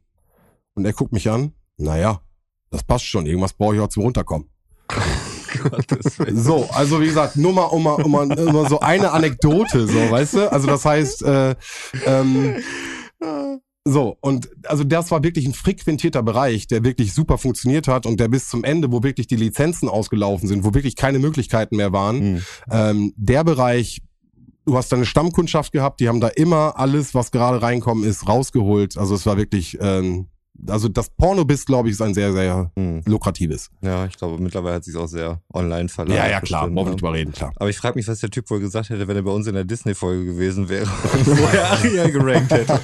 [0.74, 2.20] Und er guckt mich an, naja,
[2.70, 4.48] das passt schon, irgendwas brauche ich auch zum Runterkommen.
[6.34, 9.86] so, also wie gesagt, nur mal um mal, um mal, um mal so eine Anekdote,
[9.86, 10.52] so, weißt du?
[10.52, 11.56] Also das heißt, äh,
[12.06, 12.62] ähm,
[13.84, 18.20] so, und also das war wirklich ein frequentierter Bereich, der wirklich super funktioniert hat und
[18.20, 21.92] der bis zum Ende, wo wirklich die Lizenzen ausgelaufen sind, wo wirklich keine Möglichkeiten mehr
[21.92, 22.42] waren, mhm.
[22.70, 24.02] ähm, der Bereich
[24.68, 28.98] du hast deine Stammkundschaft gehabt, die haben da immer alles, was gerade reinkommen ist, rausgeholt.
[28.98, 30.28] Also es war wirklich ähm,
[30.66, 33.02] also das Porno bist, glaube ich, ist ein sehr, sehr hm.
[33.06, 33.70] lukratives.
[33.80, 36.24] Ja, ich glaube, mittlerweile hat sich auch sehr online verlagert.
[36.24, 37.52] Ja, ja, klar, brauchen wir drüber reden, klar.
[37.56, 39.54] Aber ich frage mich, was der Typ wohl gesagt hätte, wenn er bei uns in
[39.54, 42.80] der Disney-Folge gewesen wäre und vorher Aria gerankt hätte.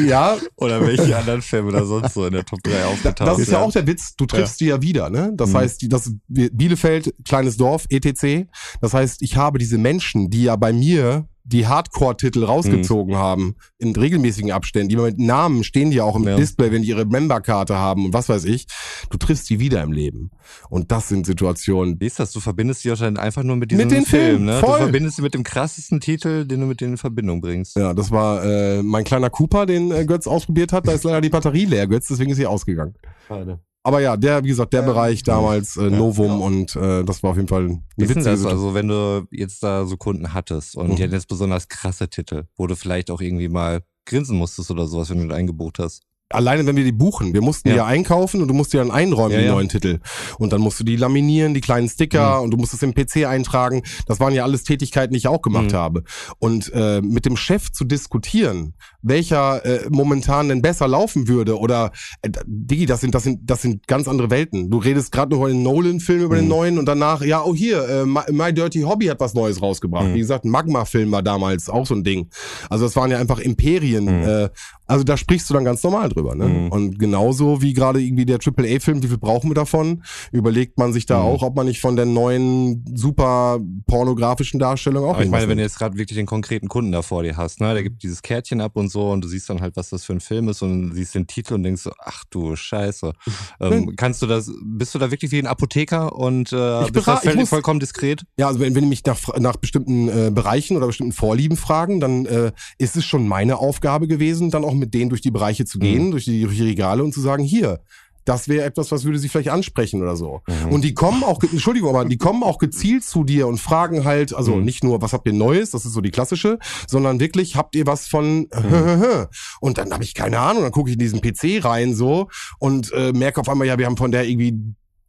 [0.06, 0.36] ja.
[0.56, 3.60] Oder welche anderen Filme da sonst so in der Top 3 aufgetaucht Das ist ja
[3.60, 4.64] auch der Witz, du triffst ja.
[4.64, 5.32] die ja wieder, ne?
[5.34, 5.56] Das mhm.
[5.56, 8.48] heißt, das Bielefeld, kleines Dorf, etc.
[8.80, 13.18] Das heißt, ich habe diese Menschen, die ja bei mir die Hardcore-Titel rausgezogen mhm.
[13.18, 16.36] haben, in regelmäßigen Abständen, die mit Namen stehen die auch im ja.
[16.36, 18.66] Display, wenn die ihre Memberkarte haben und was weiß ich.
[19.10, 20.30] Du triffst die wieder im Leben.
[20.68, 22.00] Und das sind Situationen.
[22.00, 22.32] Wie ist das?
[22.32, 24.58] Du verbindest die wahrscheinlich einfach nur mit diesem mit den Film, Film ne?
[24.58, 24.78] Voll.
[24.78, 27.76] Du verbindest sie mit dem krassesten Titel, den du mit denen in Verbindung bringst.
[27.76, 30.88] Ja, das war äh, mein kleiner Cooper, den äh, Götz ausprobiert hat.
[30.88, 32.94] Da ist leider die Batterie leer, Götz, deswegen ist sie ausgegangen.
[33.28, 33.60] Schade.
[33.86, 36.44] Aber ja, der, wie gesagt, der ja, Bereich damals äh, Novum ja.
[36.44, 38.44] und äh, das war auf jeden Fall eine wie witzige das?
[38.44, 40.96] Also wenn du jetzt da so Kunden hattest und mhm.
[40.96, 44.88] die hatten jetzt besonders krasse Titel, wo du vielleicht auch irgendwie mal grinsen musstest oder
[44.88, 47.74] sowas, wenn du den eingebucht hast alleine wenn wir die buchen, wir mussten ja.
[47.74, 49.52] die ja einkaufen und du musst die dann einräumen, ja, die ja.
[49.52, 50.00] neuen Titel.
[50.38, 52.44] Und dann musst du die laminieren, die kleinen Sticker mhm.
[52.44, 53.82] und du musst es im PC eintragen.
[54.06, 55.76] Das waren ja alles Tätigkeiten, die ich auch gemacht mhm.
[55.76, 56.02] habe.
[56.38, 61.92] Und äh, mit dem Chef zu diskutieren, welcher äh, momentan denn besser laufen würde oder
[62.22, 64.70] äh, Digi, das sind das sind das sind ganz andere Welten.
[64.70, 66.40] Du redest gerade noch über den Nolan-Film über mhm.
[66.40, 69.62] den neuen und danach ja oh hier äh, My, My Dirty Hobby hat was Neues
[69.62, 70.08] rausgebracht.
[70.08, 70.14] Mhm.
[70.14, 72.30] Wie gesagt, Magma-Film war damals auch so ein Ding.
[72.68, 74.04] Also das waren ja einfach Imperien.
[74.04, 74.28] Mhm.
[74.28, 74.48] Äh,
[74.86, 76.34] also da sprichst du dann ganz normal drüber.
[76.34, 76.46] Ne?
[76.46, 76.72] Mhm.
[76.72, 80.02] Und genauso wie gerade irgendwie der AAA-Film, wie viel brauchen wir davon?
[80.32, 81.26] Überlegt man sich da mhm.
[81.26, 85.14] auch, ob man nicht von der neuen super pornografischen Darstellung auch.
[85.14, 87.60] Aber ich meine, wenn du jetzt gerade wirklich den konkreten Kunden da vor dir hast,
[87.60, 90.04] ne, der gibt dieses Kärtchen ab und so und du siehst dann halt, was das
[90.04, 93.12] für ein Film ist und siehst den Titel und denkst so, ach du Scheiße.
[93.60, 97.06] ähm, kannst du das, bist du da wirklich wie ein Apotheker und äh, ich bist
[97.06, 98.22] du muss, vollkommen diskret?
[98.38, 102.00] Ja, also wenn, wenn die mich nach, nach bestimmten äh, Bereichen oder bestimmten Vorlieben fragen,
[102.00, 105.64] dann äh, ist es schon meine Aufgabe gewesen, dann auch mit denen durch die Bereiche
[105.64, 106.10] zu gehen, mhm.
[106.12, 107.80] durch, die, durch die Regale und zu sagen, hier,
[108.26, 110.42] das wäre etwas, was würde sie vielleicht ansprechen oder so.
[110.46, 110.72] Mhm.
[110.72, 114.34] Und die kommen auch, Entschuldigung, aber die kommen auch gezielt zu dir und fragen halt,
[114.34, 114.64] also mhm.
[114.64, 116.58] nicht nur, was habt ihr Neues, das ist so die klassische,
[116.88, 119.26] sondern wirklich, habt ihr was von mhm.
[119.60, 122.92] und dann habe ich keine Ahnung, dann gucke ich in diesen PC rein so und
[122.92, 124.58] äh, merke auf einmal, ja, wir haben von der irgendwie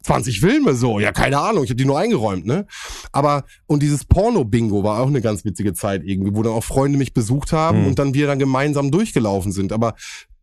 [0.07, 2.65] 20 Filme so, ja, keine Ahnung, ich habe die nur eingeräumt, ne?
[3.11, 6.97] Aber und dieses Porno-Bingo war auch eine ganz witzige Zeit irgendwie, wo dann auch Freunde
[6.97, 7.87] mich besucht haben mhm.
[7.87, 9.73] und dann wir dann gemeinsam durchgelaufen sind.
[9.73, 9.95] Aber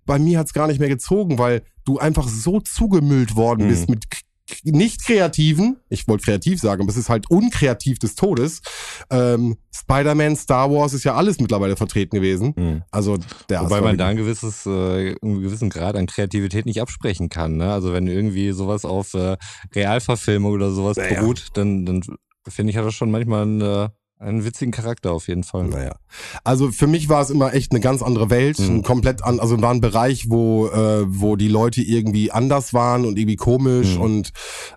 [0.05, 3.69] bei mir hat's gar nicht mehr gezogen, weil du einfach so zugemüllt worden mhm.
[3.71, 4.05] bist mit
[4.63, 8.61] nicht kreativen, ich wollte kreativ sagen, aber es ist halt unkreativ des Todes.
[9.11, 12.53] Ähm, Spider-Man, Star Wars ist ja alles mittlerweile vertreten gewesen.
[12.57, 12.83] Mhm.
[12.91, 17.29] Also der Wobei man da ein gewisses, äh, einen gewissen Grad an Kreativität nicht absprechen
[17.29, 17.57] kann.
[17.57, 17.73] Ne?
[17.73, 19.37] Also wenn irgendwie sowas auf äh,
[19.75, 21.21] Realverfilmung oder sowas naja.
[21.21, 22.03] beruht, dann, dann
[22.47, 23.89] finde ich, hat das schon manchmal ein äh,
[24.25, 25.65] einen witzigen Charakter auf jeden Fall.
[25.65, 25.97] Naja.
[26.43, 28.83] Also für mich war es immer echt eine ganz andere Welt, mhm.
[28.83, 33.19] komplett an, also war ein Bereich, wo, äh, wo die Leute irgendwie anders waren und
[33.19, 34.01] irgendwie komisch mhm.
[34.01, 34.33] und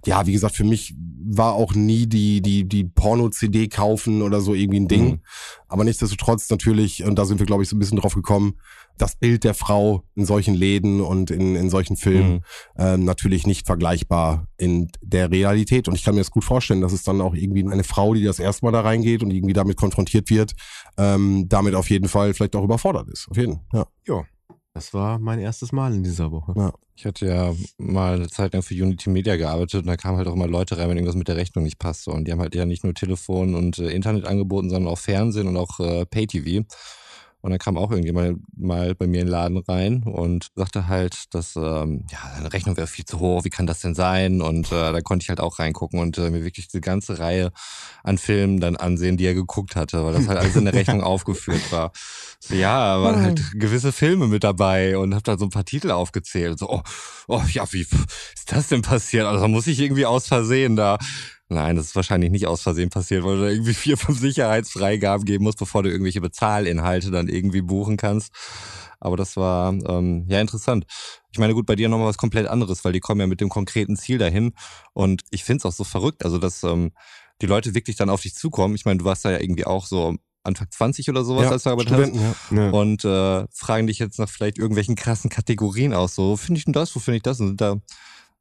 [0.05, 0.95] ja, wie gesagt, für mich
[1.29, 5.05] war auch nie die, die, die Porno-CD kaufen oder so irgendwie ein Ding.
[5.05, 5.19] Mhm.
[5.67, 8.55] Aber nichtsdestotrotz natürlich, und da sind wir, glaube ich, so ein bisschen drauf gekommen,
[8.97, 12.41] das Bild der Frau in solchen Läden und in, in solchen Filmen mhm.
[12.77, 15.87] ähm, natürlich nicht vergleichbar in der Realität.
[15.87, 18.23] Und ich kann mir das gut vorstellen, dass es dann auch irgendwie eine Frau, die
[18.23, 20.53] das erstmal da reingeht und irgendwie damit konfrontiert wird,
[20.97, 23.27] ähm, damit auf jeden Fall vielleicht auch überfordert ist.
[23.29, 23.85] Auf jeden Fall.
[24.07, 24.15] Ja.
[24.15, 24.23] ja.
[24.73, 26.53] Das war mein erstes Mal in dieser Woche.
[26.55, 26.71] Ja.
[26.95, 30.27] Ich hatte ja mal eine Zeit lang für Unity Media gearbeitet und da kamen halt
[30.27, 32.11] auch immer Leute rein, wenn irgendwas mit der Rechnung nicht passte.
[32.11, 35.47] Und die haben halt ja nicht nur Telefon und äh, Internet angeboten, sondern auch Fernsehen
[35.47, 36.65] und auch äh, Pay-TV.
[37.47, 41.33] Und dann kam auch irgendjemand mal bei mir in den Laden rein und sagte halt,
[41.33, 44.41] dass ähm, ja, seine Rechnung wäre viel zu hoch, wie kann das denn sein?
[44.41, 47.53] Und äh, da konnte ich halt auch reingucken und äh, mir wirklich diese ganze Reihe
[48.03, 50.99] an Filmen dann ansehen, die er geguckt hatte, weil das halt alles in der Rechnung
[51.03, 51.93] aufgeführt war.
[52.41, 55.91] So, ja, waren halt gewisse Filme mit dabei und hab da so ein paar Titel
[55.91, 56.59] aufgezählt.
[56.59, 56.81] So, oh,
[57.29, 57.95] oh ja, wie ist
[58.47, 59.25] das denn passiert?
[59.25, 60.97] Also da muss ich irgendwie aus Versehen da
[61.49, 65.25] Nein, das ist wahrscheinlich nicht aus Versehen passiert, weil du da irgendwie vier, fünf Sicherheitsfreigaben
[65.25, 68.33] geben musst, bevor du irgendwelche Bezahlinhalte dann irgendwie buchen kannst.
[68.99, 70.85] Aber das war ähm, ja interessant.
[71.31, 73.49] Ich meine, gut, bei dir nochmal was komplett anderes, weil die kommen ja mit dem
[73.49, 74.53] konkreten Ziel dahin.
[74.93, 76.91] Und ich finde es auch so verrückt, also dass ähm,
[77.41, 78.75] die Leute wirklich dann auf dich zukommen.
[78.75, 81.63] Ich meine, du warst da ja irgendwie auch so Anfang 20 oder sowas, Ja, als
[81.63, 82.51] du gearbeitet Studenten, hast.
[82.51, 82.63] ja.
[82.63, 82.69] Ja.
[82.71, 86.15] Und äh, fragen dich jetzt nach vielleicht irgendwelchen krassen Kategorien aus.
[86.15, 86.95] So, wo finde ich denn das?
[86.95, 87.39] Wo finde ich das?
[87.39, 87.75] Und sind da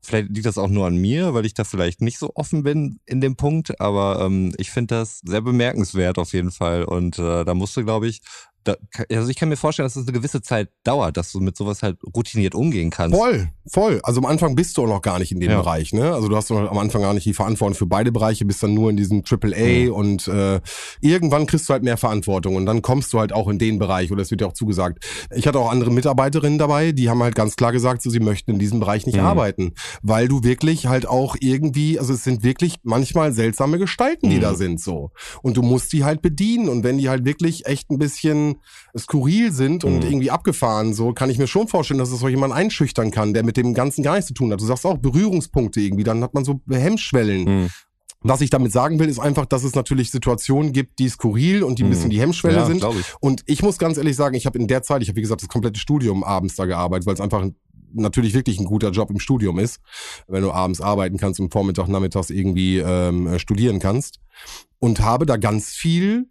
[0.06, 3.00] Vielleicht liegt das auch nur an mir, weil ich da vielleicht nicht so offen bin
[3.06, 6.84] in dem Punkt, aber ähm, ich finde das sehr bemerkenswert auf jeden Fall.
[6.84, 8.20] Und äh, da musst du, glaube ich,
[8.66, 8.76] da,
[9.10, 11.82] also ich kann mir vorstellen, dass es eine gewisse Zeit dauert, dass du mit sowas
[11.82, 13.16] halt routiniert umgehen kannst.
[13.16, 14.00] Voll, voll.
[14.02, 15.60] Also am Anfang bist du auch noch gar nicht in dem Ja.
[15.60, 16.12] Bereich, ne?
[16.12, 18.90] Also du hast am Anfang gar nicht die Verantwortung für beide Bereiche, bist dann nur
[18.90, 19.92] in diesem AAA Mhm.
[19.92, 20.60] und äh,
[21.00, 24.10] irgendwann kriegst du halt mehr Verantwortung und dann kommst du halt auch in den Bereich
[24.12, 25.04] oder es wird ja auch zugesagt.
[25.34, 28.50] Ich hatte auch andere Mitarbeiterinnen dabei, die haben halt ganz klar gesagt, so sie möchten
[28.52, 29.24] in diesem Bereich nicht Mhm.
[29.26, 34.36] arbeiten, weil du wirklich halt auch irgendwie, also es sind wirklich manchmal seltsame Gestalten, die
[34.36, 34.40] Mhm.
[34.40, 35.10] da sind so
[35.42, 38.55] und du musst die halt bedienen und wenn die halt wirklich echt ein bisschen
[38.96, 40.02] skurril sind und Mhm.
[40.10, 43.44] irgendwie abgefahren, so kann ich mir schon vorstellen, dass es so jemand einschüchtern kann, der
[43.44, 44.60] mit dem Ganzen gar nichts zu tun hat.
[44.60, 47.44] Du sagst auch Berührungspunkte irgendwie, dann hat man so Hemmschwellen.
[47.62, 47.70] Mhm.
[48.22, 51.78] Was ich damit sagen will, ist einfach, dass es natürlich Situationen gibt, die skurril und
[51.78, 51.90] die ein Mhm.
[51.90, 52.82] bisschen die Hemmschwelle Ja, sind.
[52.98, 53.14] ich.
[53.20, 55.42] Und ich muss ganz ehrlich sagen, ich habe in der Zeit, ich habe wie gesagt
[55.42, 57.54] das komplette Studium abends da gearbeitet, weil es einfach ein-
[57.92, 59.78] natürlich wirklich ein guter Job im Studium ist,
[60.26, 64.18] wenn du abends arbeiten kannst und Vormittag, Nachmittags irgendwie ähm, äh, studieren kannst.
[64.80, 66.26] Und habe da ganz viel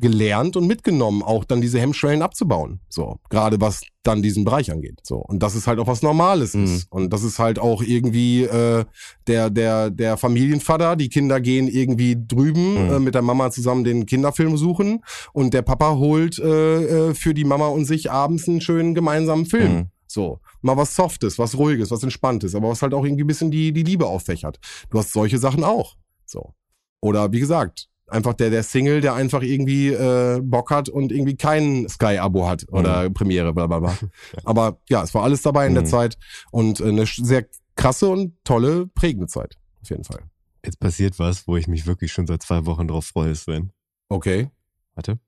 [0.00, 2.80] gelernt und mitgenommen, auch dann diese Hemmschwellen abzubauen.
[2.88, 4.98] So, gerade was dann diesen Bereich angeht.
[5.02, 6.64] So und das ist halt auch was Normales Mhm.
[6.64, 8.84] ist und das ist halt auch irgendwie äh,
[9.26, 10.96] der der der Familienvater.
[10.96, 12.90] Die Kinder gehen irgendwie drüben Mhm.
[12.94, 17.34] äh, mit der Mama zusammen den Kinderfilm suchen und der Papa holt äh, äh, für
[17.34, 19.72] die Mama und sich abends einen schönen gemeinsamen Film.
[19.72, 19.86] Mhm.
[20.06, 23.50] So, mal was Softes, was Ruhiges, was Entspanntes, aber was halt auch irgendwie ein bisschen
[23.50, 24.58] die, die Liebe auffächert.
[24.90, 25.96] Du hast solche Sachen auch.
[26.26, 26.52] So.
[27.00, 31.36] Oder wie gesagt, einfach der, der Single, der einfach irgendwie äh, Bock hat und irgendwie
[31.36, 33.96] kein Sky-Abo hat oder Premiere, bla bla bla.
[34.44, 35.88] Aber ja, es war alles dabei in der Mhm.
[35.88, 36.18] Zeit
[36.50, 37.46] und äh, eine sehr
[37.76, 39.56] krasse und tolle, prägende Zeit.
[39.82, 40.20] Auf jeden Fall.
[40.64, 43.72] Jetzt passiert was, wo ich mich wirklich schon seit zwei Wochen drauf freue, Sven.
[44.08, 44.48] Okay.
[44.94, 45.18] Warte.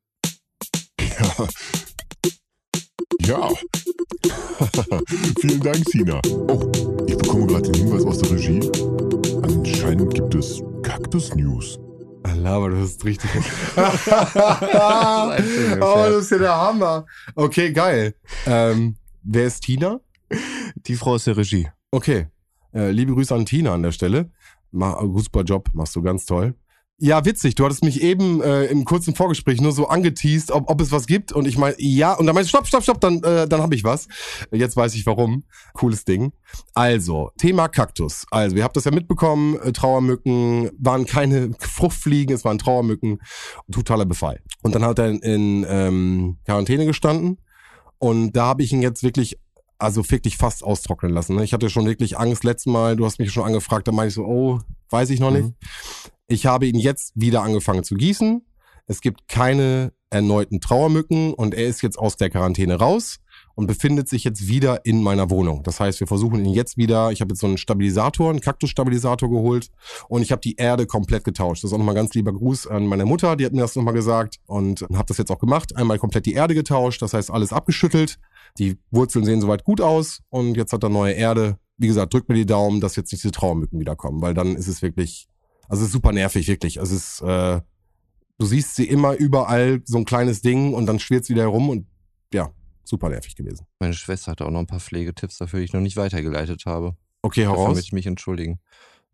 [3.22, 3.48] Ja.
[5.40, 6.20] Vielen Dank, Sina.
[6.48, 6.70] Oh,
[7.06, 8.60] ich bekomme gerade den Hinweis aus der Regie.
[9.42, 11.78] Anscheinend gibt es Kaktus-News.
[12.24, 13.30] Aber das ist richtig.
[13.76, 17.06] ein schöner oh, das ist ja der Hammer.
[17.34, 18.14] Okay, geil.
[18.46, 20.00] Ähm, wer ist Tina?
[20.74, 21.68] Die Frau aus der Regie.
[21.90, 22.28] Okay.
[22.72, 24.30] Äh, liebe Grüße an Tina an der Stelle.
[24.70, 26.54] Ma, super Job, machst du ganz toll.
[26.98, 27.56] Ja, witzig.
[27.56, 31.06] Du hattest mich eben äh, im kurzen Vorgespräch nur so angeteased, ob, ob es was
[31.06, 31.32] gibt.
[31.32, 32.12] Und ich meine, ja.
[32.12, 34.06] Und dann meinst du, stopp, stopp, stopp, dann, äh, dann habe ich was.
[34.52, 35.42] Jetzt weiß ich warum.
[35.72, 36.32] Cooles Ding.
[36.72, 38.26] Also, Thema Kaktus.
[38.30, 39.58] Also, ihr habt das ja mitbekommen.
[39.58, 43.18] Äh, Trauermücken waren keine Fruchtfliegen, es waren Trauermücken.
[43.72, 44.40] Totaler Befall.
[44.62, 47.38] Und dann hat er in, ähm, Quarantäne gestanden.
[47.98, 49.38] Und da habe ich ihn jetzt wirklich
[49.84, 51.36] also wirklich fast austrocknen lassen.
[51.36, 51.44] ne?
[51.44, 52.44] Ich hatte schon wirklich Angst.
[52.44, 55.30] Letztes Mal, du hast mich schon angefragt, da meinte ich so, oh, weiß ich noch
[55.30, 55.36] Mhm.
[55.36, 55.54] nicht.
[56.26, 58.44] Ich habe ihn jetzt wieder angefangen zu gießen.
[58.86, 63.18] Es gibt keine erneuten Trauermücken und er ist jetzt aus der Quarantäne raus
[63.56, 65.62] und befindet sich jetzt wieder in meiner Wohnung.
[65.64, 69.28] Das heißt, wir versuchen ihn jetzt wieder, ich habe jetzt so einen Stabilisator, einen Kaktusstabilisator
[69.30, 69.70] geholt
[70.08, 71.64] und ich habe die Erde komplett getauscht.
[71.64, 73.94] Das ist auch nochmal ganz lieber Gruß an meine Mutter, die hat mir das nochmal
[73.94, 75.74] gesagt und habe das jetzt auch gemacht.
[75.76, 78.18] Einmal komplett die Erde getauscht, das heißt alles abgeschüttelt.
[78.58, 81.58] Die Wurzeln sehen soweit gut aus und jetzt hat er neue Erde.
[81.76, 84.68] Wie gesagt, drückt mir die Daumen, dass jetzt nicht diese Trauermücken wiederkommen, weil dann ist
[84.68, 85.26] es wirklich,
[85.68, 86.76] also es ist super nervig, wirklich.
[86.76, 87.60] Es ist, äh,
[88.38, 91.68] du siehst sie immer überall, so ein kleines Ding und dann schwirrt sie wieder herum
[91.68, 91.86] und
[92.32, 92.50] ja,
[92.84, 93.66] super nervig gewesen.
[93.80, 96.96] Meine Schwester hatte auch noch ein paar Pflegetipps dafür, die ich noch nicht weitergeleitet habe.
[97.22, 97.74] Okay, Dafür heraus.
[97.74, 98.60] möchte ich mich entschuldigen.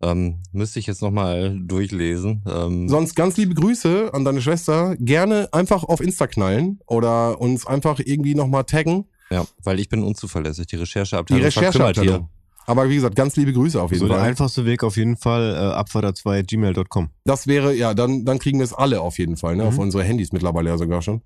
[0.03, 2.43] Ähm, müsste ich jetzt nochmal durchlesen.
[2.47, 4.95] Ähm, Sonst ganz liebe Grüße an deine Schwester.
[4.97, 9.05] Gerne einfach auf Insta knallen oder uns einfach irgendwie nochmal taggen.
[9.31, 10.67] Ja, weil ich bin unzuverlässig.
[10.67, 12.29] Die Die Rechercheabteilung verkümmert Rechercheabteilung.
[12.67, 14.27] Aber wie gesagt, ganz liebe Grüße auf jeden So der Fall.
[14.29, 17.09] einfachste Weg auf jeden Fall, äh, abfader2gmail.com.
[17.25, 19.63] Das wäre, ja, dann, dann kriegen wir es alle auf jeden Fall, ne?
[19.65, 19.79] Auf Mhm.
[19.81, 21.21] unsere Handys mittlerweile ja sogar schon.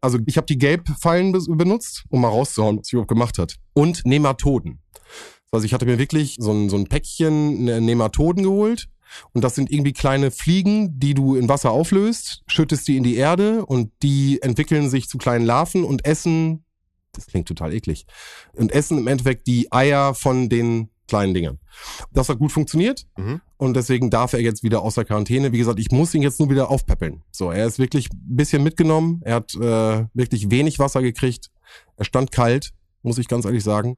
[0.00, 3.56] Also ich habe die Gelb-Fallen be- benutzt, um mal rauszuhauen, was sie überhaupt gemacht hat.
[3.72, 4.80] Und Nematoden.
[5.50, 8.88] Also ich hatte mir wirklich so ein, so ein Päckchen Ne- Nematoden geholt
[9.32, 13.16] Und das sind irgendwie kleine Fliegen, die du in Wasser auflöst, schüttest die in die
[13.16, 16.62] Erde und die entwickeln sich zu kleinen Larven und essen,
[17.12, 18.06] das klingt total eklig,
[18.54, 21.58] und essen im Endeffekt die Eier von den kleinen Dingern.
[22.12, 23.40] Das hat gut funktioniert Mhm.
[23.56, 25.52] und deswegen darf er jetzt wieder aus der Quarantäne.
[25.52, 27.22] Wie gesagt, ich muss ihn jetzt nur wieder aufpäppeln.
[27.30, 29.20] So, er ist wirklich ein bisschen mitgenommen.
[29.24, 31.50] Er hat äh, wirklich wenig Wasser gekriegt.
[31.96, 32.72] Er stand kalt,
[33.02, 33.96] muss ich ganz ehrlich sagen.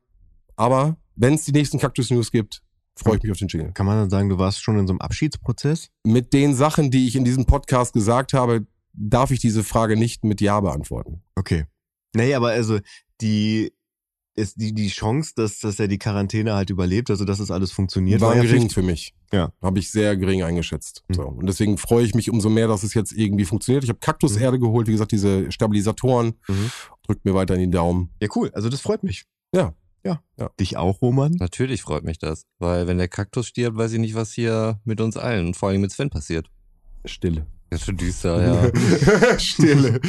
[0.54, 2.62] Aber wenn es die nächsten Cactus News gibt,
[2.94, 3.72] freue ich mich auf den Jingle.
[3.72, 5.88] Kann man dann sagen, du warst schon in so einem Abschiedsprozess?
[6.04, 10.22] Mit den Sachen, die ich in diesem Podcast gesagt habe, darf ich diese Frage nicht
[10.22, 11.22] mit Ja beantworten.
[11.34, 11.64] Okay.
[12.14, 12.78] Nee, aber also
[13.20, 13.72] die
[14.36, 17.72] ist die, die Chance, dass, dass er die Quarantäne halt überlebt, also dass es alles
[17.72, 19.14] funktioniert, war ja gering für mich.
[19.32, 19.52] Ja.
[19.62, 21.04] Habe ich sehr gering eingeschätzt.
[21.08, 21.14] Mhm.
[21.14, 21.22] So.
[21.22, 23.84] Und deswegen freue ich mich umso mehr, dass es jetzt irgendwie funktioniert.
[23.84, 26.34] Ich habe Kaktuserde geholt, wie gesagt, diese Stabilisatoren.
[26.48, 26.70] Mhm.
[27.06, 28.10] Drückt mir weiter in die Daumen.
[28.20, 28.50] Ja, cool.
[28.54, 29.24] Also das freut mich.
[29.54, 29.74] Ja.
[30.04, 30.22] Ja.
[30.38, 30.50] Ja.
[30.58, 31.32] Dich auch, Roman?
[31.38, 35.00] Natürlich freut mich das, weil wenn der Kaktus stirbt, weiß ich nicht, was hier mit
[35.00, 36.48] uns allen und vor allem mit Sven passiert.
[37.04, 37.46] Stille.
[37.70, 38.42] Ganz schön düster,
[38.72, 39.38] ja.
[39.38, 40.00] Stille.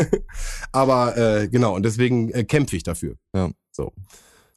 [0.72, 3.14] Aber äh, genau, und deswegen äh, kämpfe ich dafür.
[3.34, 3.50] Ja.
[3.70, 3.92] So.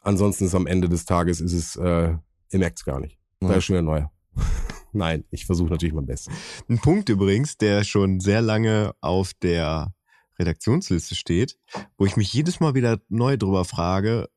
[0.02, 2.10] Ansonsten ist am Ende des Tages ist es, äh,
[2.52, 3.20] ihr merkt es gar nicht.
[3.40, 3.54] Da Ja.
[3.56, 4.12] ist schon wieder neuer.
[4.94, 6.34] Nein, ich versuche natürlich mein Bestes.
[6.70, 9.94] Ein Punkt übrigens, der schon sehr lange auf der
[10.40, 11.58] Redaktionsliste steht,
[11.98, 14.28] wo ich mich jedes Mal wieder neu drüber frage,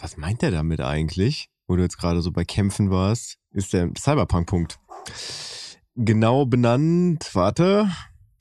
[0.00, 1.48] was meint er damit eigentlich?
[1.66, 4.78] Wo du jetzt gerade so bei Kämpfen warst, ist der Cyberpunk-Punkt.
[6.02, 7.90] Genau benannt, warte,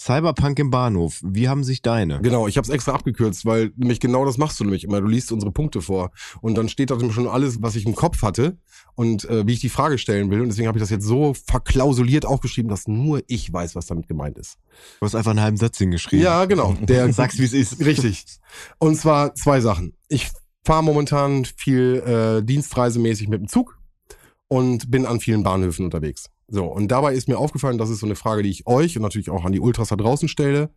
[0.02, 1.20] Cyberpunk im Bahnhof.
[1.22, 2.22] Wie haben sich deine?
[2.22, 5.02] Genau, ich habe es extra abgekürzt, weil nämlich genau das machst du nämlich immer.
[5.02, 8.22] Du liest unsere Punkte vor und dann steht da schon alles, was ich im Kopf
[8.22, 8.58] hatte
[8.96, 10.40] und äh, wie ich die Frage stellen will.
[10.40, 14.08] Und deswegen habe ich das jetzt so verklausuliert aufgeschrieben, dass nur ich weiß, was damit
[14.08, 14.58] gemeint ist.
[15.02, 16.24] Du hast einfach einen halben Satz hingeschrieben.
[16.24, 16.76] Ja, genau.
[16.80, 17.82] Der Sag's, wie es ist.
[17.82, 18.24] Richtig.
[18.78, 19.98] Und zwar zwei Sachen.
[20.08, 20.30] Ich
[20.64, 23.78] fahre momentan viel äh, dienstreisemäßig mit dem Zug
[24.48, 26.30] und bin an vielen Bahnhöfen unterwegs.
[26.52, 29.04] So, und dabei ist mir aufgefallen, das ist so eine Frage, die ich euch und
[29.04, 30.72] natürlich auch an die Ultras da draußen stelle.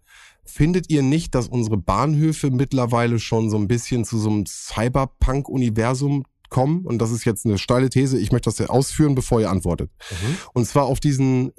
[0.44, 6.24] Findet ihr nicht, dass unsere Bahnhöfe mittlerweile schon so ein bisschen zu so einem Cyberpunk-Universum
[6.50, 6.84] kommen?
[6.84, 8.18] Und das ist jetzt eine steile These.
[8.18, 9.90] Ich möchte das ja ausführen, bevor ihr antwortet.
[10.52, 11.52] Und zwar auf diesen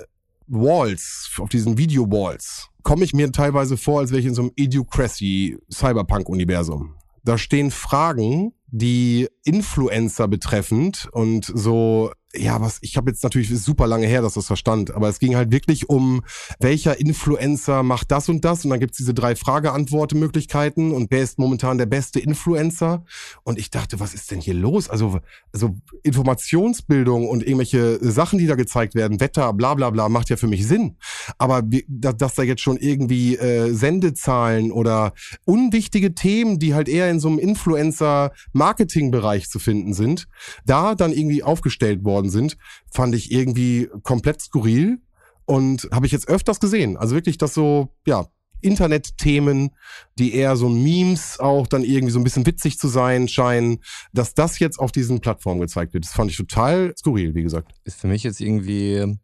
[0.48, 4.52] Walls, auf diesen Video-Walls, komme ich mir teilweise vor, als wäre ich in so einem
[4.56, 6.96] Idiocracy Cyberpunk-Universum.
[7.24, 13.88] Da stehen Fragen, die Influencer betreffend und so, ja, was, ich habe jetzt natürlich super
[13.88, 16.24] lange her, dass das verstand, aber es ging halt wirklich um,
[16.60, 21.38] welcher Influencer macht das und das und dann gibt's diese drei Frage-Antwort-Möglichkeiten und wer ist
[21.38, 23.06] momentan der beste Influencer
[23.44, 24.90] und ich dachte, was ist denn hier los?
[24.90, 25.20] Also,
[25.52, 30.38] also Informationsbildung und irgendwelche Sachen, die da gezeigt werden, Wetter, bla bla bla, macht ja
[30.38, 30.98] für mich Sinn.
[31.38, 35.14] Aber dass, dass da jetzt schon irgendwie äh, Sendezahlen oder
[35.46, 40.28] unwichtige Themen, die halt eher in so einem Influencer-Marketing-Bereich zu finden sind,
[40.66, 42.58] da dann irgendwie aufgestellt worden sind,
[42.92, 45.00] fand ich irgendwie komplett skurril
[45.46, 46.98] und habe ich jetzt öfters gesehen.
[46.98, 48.28] Also wirklich, dass so, ja,
[48.62, 49.72] Internetthemen,
[50.18, 53.80] die eher so Memes auch dann irgendwie so ein bisschen witzig zu sein scheinen,
[54.14, 56.06] dass das jetzt auf diesen Plattformen gezeigt wird.
[56.06, 57.74] Das fand ich total skurril, wie gesagt.
[57.84, 59.18] Ist für mich jetzt irgendwie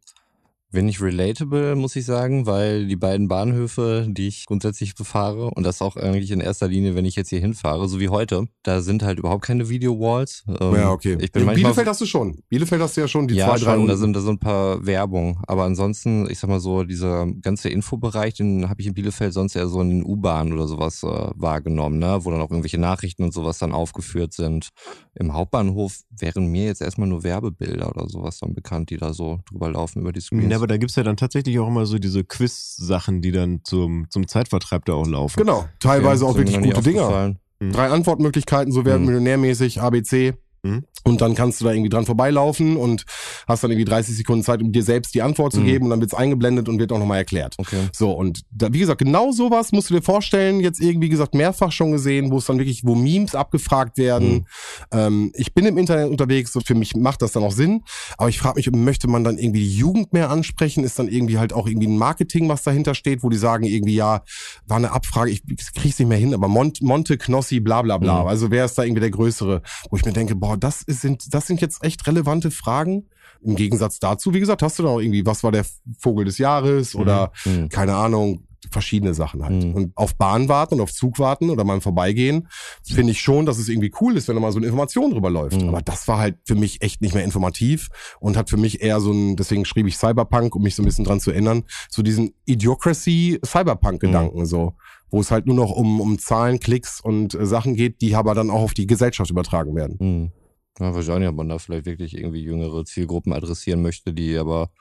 [0.72, 5.82] wenig relatable, muss ich sagen, weil die beiden Bahnhöfe, die ich grundsätzlich befahre, und das
[5.82, 9.04] auch eigentlich in erster Linie, wenn ich jetzt hier hinfahre, so wie heute, da sind
[9.04, 10.46] halt überhaupt keine Video-Walls.
[10.48, 11.18] Ähm, ja, okay.
[11.20, 12.44] Ich bin In manchmal Bielefeld hast du schon.
[12.50, 13.76] Bielefeld hast du ja schon die ja, zwei, drei.
[13.76, 15.42] schon, da sind, da sind ein paar Werbung.
[15.48, 19.56] Aber ansonsten, ich sag mal so, dieser ganze Infobereich, den habe ich in Bielefeld sonst
[19.56, 22.20] eher so in den U-Bahnen oder sowas äh, wahrgenommen, ne?
[22.22, 24.70] wo dann auch irgendwelche Nachrichten und sowas dann aufgeführt sind.
[25.16, 29.40] Im Hauptbahnhof wären mir jetzt erstmal nur Werbebilder oder sowas dann bekannt, die da so
[29.50, 30.52] drüber laufen über die Screens.
[30.52, 34.08] Ja, aber da gibt's ja dann tatsächlich auch immer so diese Quiz-Sachen, die dann zum,
[34.10, 35.38] zum Zeitvertreib da auch laufen.
[35.38, 37.36] Genau, teilweise Okay, auch wirklich gute Dinger.
[37.62, 39.08] Drei Antwortmöglichkeiten, so werden Mhm.
[39.08, 40.34] millionärmäßig, ABC.
[40.64, 40.84] Mhm.
[41.06, 43.06] Und dann kannst du da irgendwie dran vorbeilaufen und
[43.48, 45.66] hast dann irgendwie 30 Sekunden Zeit, um dir selbst die Antwort zu Mhm.
[45.66, 47.56] geben und dann wird's eingeblendet und wird auch nochmal erklärt.
[47.58, 47.88] Okay.
[47.94, 51.34] So, und da, wie gesagt, genau sowas musst du dir vorstellen, jetzt irgendwie wie gesagt
[51.34, 54.30] mehrfach schon gesehen, wo es dann wirklich, wo Memes abgefragt werden.
[54.32, 54.46] Mhm.
[54.92, 57.84] Ähm, ich bin im Internet unterwegs, so für mich macht das dann auch Sinn,
[58.18, 60.84] aber ich frage mich, möchte man dann irgendwie die Jugend mehr ansprechen?
[60.84, 63.96] Ist dann irgendwie halt auch irgendwie ein Marketing, was dahinter steht, wo die sagen irgendwie,
[63.96, 64.22] ja,
[64.68, 65.42] war eine Abfrage, ich
[65.74, 68.22] krieg's nicht mehr hin, aber Mont, Monte, Knossi, bla bla bla.
[68.24, 68.28] Mhm.
[68.28, 69.62] Also wer ist da irgendwie der Größere?
[69.90, 73.10] Wo ich mir denke, boah, das ist, sind, das sind jetzt echt relevante Fragen.
[73.42, 75.66] Im Gegensatz dazu, wie gesagt, hast du da auch irgendwie, was war der
[75.98, 77.70] Vogel des Jahres oder Mhm.
[77.70, 79.64] keine Ahnung, verschiedene Sachen halt.
[79.64, 79.74] Mhm.
[79.74, 82.50] Und auf Bahn warten und auf Zug warten oder mal im Vorbeigehen,
[82.84, 85.30] finde ich schon, dass es irgendwie cool ist, wenn da mal so eine Information drüber
[85.30, 85.62] läuft.
[85.62, 85.70] Mhm.
[85.70, 87.88] Aber das war halt für mich echt nicht mehr informativ
[88.20, 90.86] und hat für mich eher so ein, deswegen schrieb ich Cyberpunk, um mich so ein
[90.86, 94.74] bisschen dran zu erinnern, so diesen Idiocracy-Cyberpunk-Gedanken so.
[95.12, 98.36] Wo es halt nur noch um, um Zahlen, Klicks und äh, Sachen geht, die aber
[98.36, 100.32] dann auch auf die Gesellschaft übertragen werden.
[100.80, 104.72] Ja, wahrscheinlich, ob man da vielleicht wirklich irgendwie jüngere Zielgruppen adressieren möchte, die aber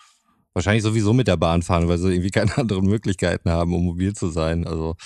[0.54, 4.14] wahrscheinlich sowieso mit der Bahn fahren, weil sie irgendwie keine anderen Möglichkeiten haben, um mobil
[4.14, 4.66] zu sein.
[4.66, 4.96] Also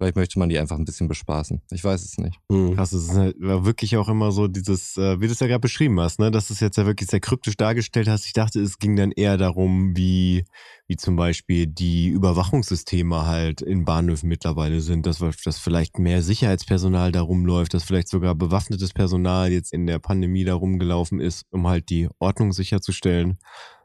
[0.00, 1.60] vielleicht möchte man die einfach ein bisschen bespaßen.
[1.70, 2.38] Ich weiß es nicht.
[2.48, 2.74] Mhm.
[2.74, 5.60] Krass, es ist halt wirklich auch immer so dieses, äh, wie du es ja gerade
[5.60, 8.24] beschrieben hast, ne, dass du es jetzt ja wirklich sehr kryptisch dargestellt hast.
[8.24, 10.46] Ich dachte, es ging dann eher darum, wie,
[10.86, 17.12] wie zum Beispiel die Überwachungssysteme halt in Bahnhöfen mittlerweile sind, dass, dass vielleicht mehr Sicherheitspersonal
[17.12, 21.68] da rumläuft, dass vielleicht sogar bewaffnetes Personal jetzt in der Pandemie da rumgelaufen ist, um
[21.68, 23.38] halt die Ordnung sicherzustellen.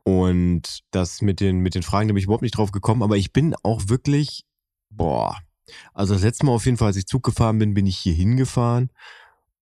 [0.04, 3.18] Und das mit den, mit den Fragen, da bin ich überhaupt nicht drauf gekommen, aber
[3.18, 4.46] ich bin auch wirklich,
[4.90, 5.36] boah,
[5.94, 8.14] also das letzte Mal auf jeden Fall, als ich Zug gefahren bin, bin ich hier
[8.14, 8.90] hingefahren.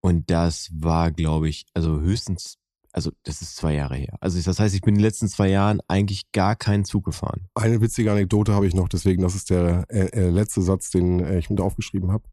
[0.01, 2.57] Und das war, glaube ich, also höchstens,
[2.91, 4.17] also das ist zwei Jahre her.
[4.19, 7.47] Also das heißt, ich bin in den letzten zwei Jahren eigentlich gar keinen Zug gefahren.
[7.55, 11.21] Eine witzige Anekdote habe ich noch, deswegen, das ist der äh, äh, letzte Satz, den
[11.21, 12.23] äh, ich mit aufgeschrieben habe.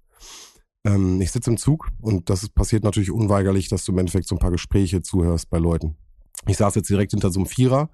[0.84, 4.34] Ähm, ich sitze im Zug und das passiert natürlich unweigerlich, dass du im Endeffekt so
[4.34, 5.96] ein paar Gespräche zuhörst bei Leuten.
[6.46, 7.90] Ich saß jetzt direkt hinter so einem Vierer,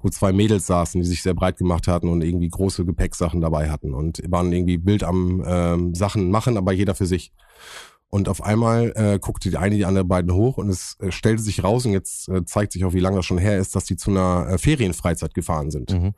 [0.00, 3.70] wo zwei Mädels saßen, die sich sehr breit gemacht hatten und irgendwie große Gepäcksachen dabei
[3.70, 7.32] hatten und waren irgendwie wild am ähm, Sachen machen, aber jeder für sich.
[8.08, 11.42] Und auf einmal äh, guckte die eine die andere beiden hoch und es äh, stellte
[11.42, 13.84] sich raus und jetzt äh, zeigt sich auch, wie lange das schon her ist, dass
[13.84, 15.92] die zu einer äh, Ferienfreizeit gefahren sind.
[15.92, 16.14] Mhm.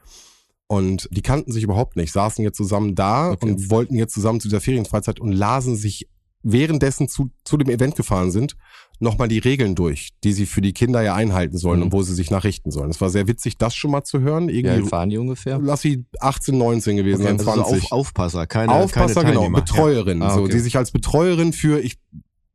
[0.68, 3.44] Und die kannten sich überhaupt nicht, saßen jetzt zusammen da Okay.
[3.44, 6.08] und wollten jetzt zusammen zu dieser Ferienfreizeit und lasen sich
[6.42, 8.56] währenddessen zu, zu dem Event gefahren sind,
[9.02, 11.86] nochmal die Regeln durch, die sie für die Kinder ja einhalten sollen Mhm.
[11.86, 12.90] und wo sie sich nachrichten sollen.
[12.90, 14.48] Es war sehr witzig, das schon mal zu hören.
[14.48, 15.58] Wie alt Irgendwie, fahren die ungefähr?
[15.62, 17.84] lass sie 18, 19 gewesen sein, Also so 20.
[17.84, 19.50] auf, Aufpasser, keine, Aufpasser, keine genau.
[19.50, 20.28] Betreuerin, Ja.
[20.28, 20.52] Ah, so, okay.
[20.52, 21.98] die sich als Betreuerin für, ich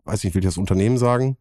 [0.05, 1.37] weiß nicht, will ich das Unternehmen sagen?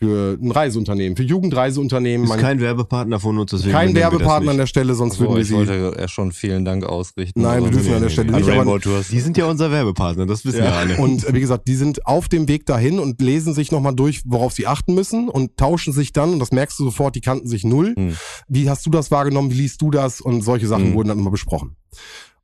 [0.00, 2.24] Für ein Reiseunternehmen, für Jugendreiseunternehmen.
[2.24, 5.34] Ist Man- kein Werbepartner von uns, deswegen kein Werbepartner an der Stelle, sonst So, würden
[5.36, 5.54] wir ich sie.
[5.54, 7.40] wollte ja schon vielen Dank ausrichten.
[7.40, 8.78] Nein, wir aber- dürfen an der Stelle An nicht, aber-.
[9.10, 10.64] Die sind ja unser Werbepartner, das wissen Ja.
[10.64, 10.96] wir alle.
[10.96, 14.52] Und wie gesagt, die sind auf dem Weg dahin und lesen sich nochmal durch, worauf
[14.52, 17.62] sie achten müssen und tauschen sich dann, und das merkst du sofort, die kannten sich
[17.64, 17.94] null.
[17.96, 18.16] Hm.
[18.48, 19.52] Wie hast du das wahrgenommen?
[19.52, 20.20] Wie liest du das?
[20.20, 20.94] Und solche Sachen Hm.
[20.94, 21.76] wurden dann immer besprochen.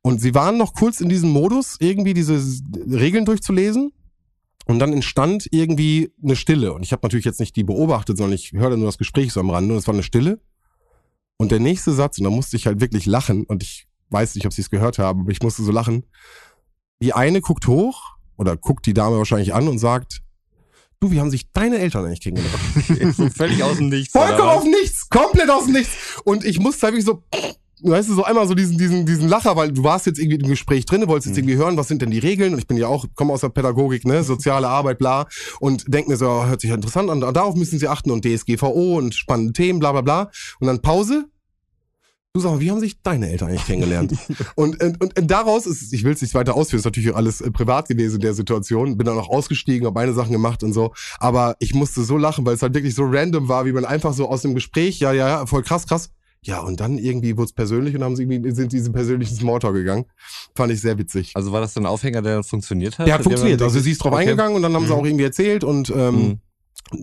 [0.01, 2.41] Und sie waren noch kurz in diesem Modus, irgendwie diese
[2.89, 3.91] Regeln durchzulesen.
[4.65, 6.73] Und dann entstand irgendwie eine Stille.
[6.73, 9.39] Und ich habe natürlich jetzt nicht die beobachtet, sondern ich hörte nur das Gespräch so
[9.39, 10.39] am Rande und es war eine Stille.
[11.37, 14.45] Und der nächste Satz, und da musste ich halt wirklich lachen, und ich weiß nicht,
[14.45, 16.03] ob sie es gehört haben, aber ich musste so lachen.
[17.01, 20.21] Die eine guckt hoch oder guckt die Dame wahrscheinlich an und sagt,
[20.99, 23.15] du, wie haben sich deine Eltern eigentlich kennengelernt?
[23.17, 24.11] So völlig aus dem Nichts.
[24.11, 26.21] Vollkommen aus dem Nichts, komplett aus dem Nichts.
[26.23, 27.23] Und ich musste halt wirklich so,
[27.83, 30.47] weißt du, so einmal so diesen, diesen, diesen Lacher, weil du warst jetzt irgendwie im
[30.47, 32.53] Gespräch drin, du wolltest jetzt irgendwie hören, was sind denn die Regeln?
[32.53, 35.27] Und ich bin ja auch, komme aus der Pädagogik, ne, soziale Arbeit, bla.
[35.59, 38.25] Und denk mir so, oh, hört sich ja interessant an, darauf müssen sie achten und
[38.25, 40.31] DSGVO und spannende Themen, bla, bla, bla.
[40.59, 41.25] Und dann Pause.
[42.33, 44.13] Du sag mal, wie haben sich deine Eltern eigentlich kennengelernt?
[44.55, 47.41] und, und, und, und daraus ist, ich will es nicht weiter ausführen, ist natürlich alles
[47.41, 48.97] äh, privat gewesen in der Situation.
[48.97, 50.93] Bin dann auch ausgestiegen, habe meine Sachen gemacht und so.
[51.19, 54.13] Aber ich musste so lachen, weil es halt wirklich so random war, wie man einfach
[54.13, 56.11] so aus dem Gespräch, ja, ja, ja, voll krass, krass.
[56.43, 59.75] Ja, und dann irgendwie wurde es persönlich und haben sie irgendwie, sind diesen persönlichen Smalltalk
[59.75, 60.05] gegangen.
[60.55, 61.31] Fand ich sehr witzig.
[61.35, 63.07] Also war das dann ein Aufhänger, der dann funktioniert hat?
[63.07, 63.61] Der hat funktioniert.
[63.61, 64.23] Also sie ist drauf Okay.
[64.23, 64.99] eingegangen und dann haben sie Mhm.
[64.99, 66.39] auch irgendwie erzählt und ähm,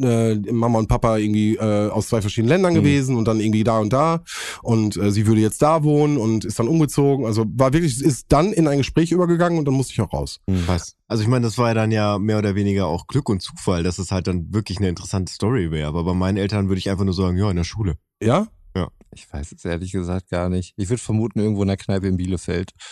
[0.03, 2.79] äh, Mama und Papa irgendwie äh, aus zwei verschiedenen Ländern Mhm.
[2.79, 4.25] gewesen und dann irgendwie da und da
[4.63, 7.25] und äh, sie würde jetzt da wohnen und ist dann umgezogen.
[7.25, 10.41] Also war wirklich, ist dann in ein Gespräch übergegangen und dann musste ich auch raus.
[10.67, 10.97] Was?
[11.07, 13.85] Also ich meine, das war ja dann ja mehr oder weniger auch Glück und Zufall,
[13.85, 15.87] dass es halt dann wirklich eine interessante Story wäre.
[15.87, 17.95] Aber bei meinen Eltern würde ich einfach nur sagen, ja, in der Schule.
[18.21, 18.49] Ja?
[19.15, 20.75] Ich weiß es ehrlich gesagt gar nicht.
[20.77, 22.73] Ich würde vermuten, irgendwo in der Kneipe in Bielefeld.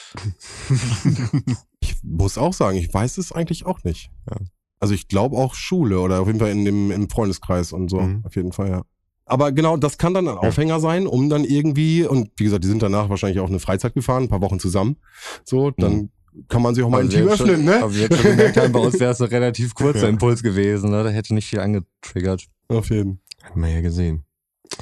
[1.80, 4.11] Ich muss auch sagen, ich weiß es eigentlich auch nicht.
[4.28, 4.39] Ja.
[4.80, 8.01] Also ich glaube auch Schule oder auf jeden Fall in dem im Freundeskreis und so.
[8.01, 8.22] Mhm.
[8.24, 8.82] Auf jeden Fall, ja.
[9.24, 12.68] Aber genau, das kann dann ein Aufhänger sein, um dann irgendwie, und wie gesagt, die
[12.68, 14.97] sind danach wahrscheinlich auch eine Freizeit gefahren, ein paar Wochen zusammen.
[15.45, 16.11] So, dann
[16.49, 17.82] kann man sich auch mal ein Team wir haben öffnen, schon, ne?
[17.82, 20.09] Aber wir jetzt schon gemerkt haben, bei uns wäre es ein relativ kurzer Ja.
[20.09, 20.91] Impuls gewesen.
[20.91, 21.03] Ne?
[21.03, 22.47] Da hätte nicht viel angetriggert.
[22.68, 24.26] Auf jeden Hat man ja gesehen.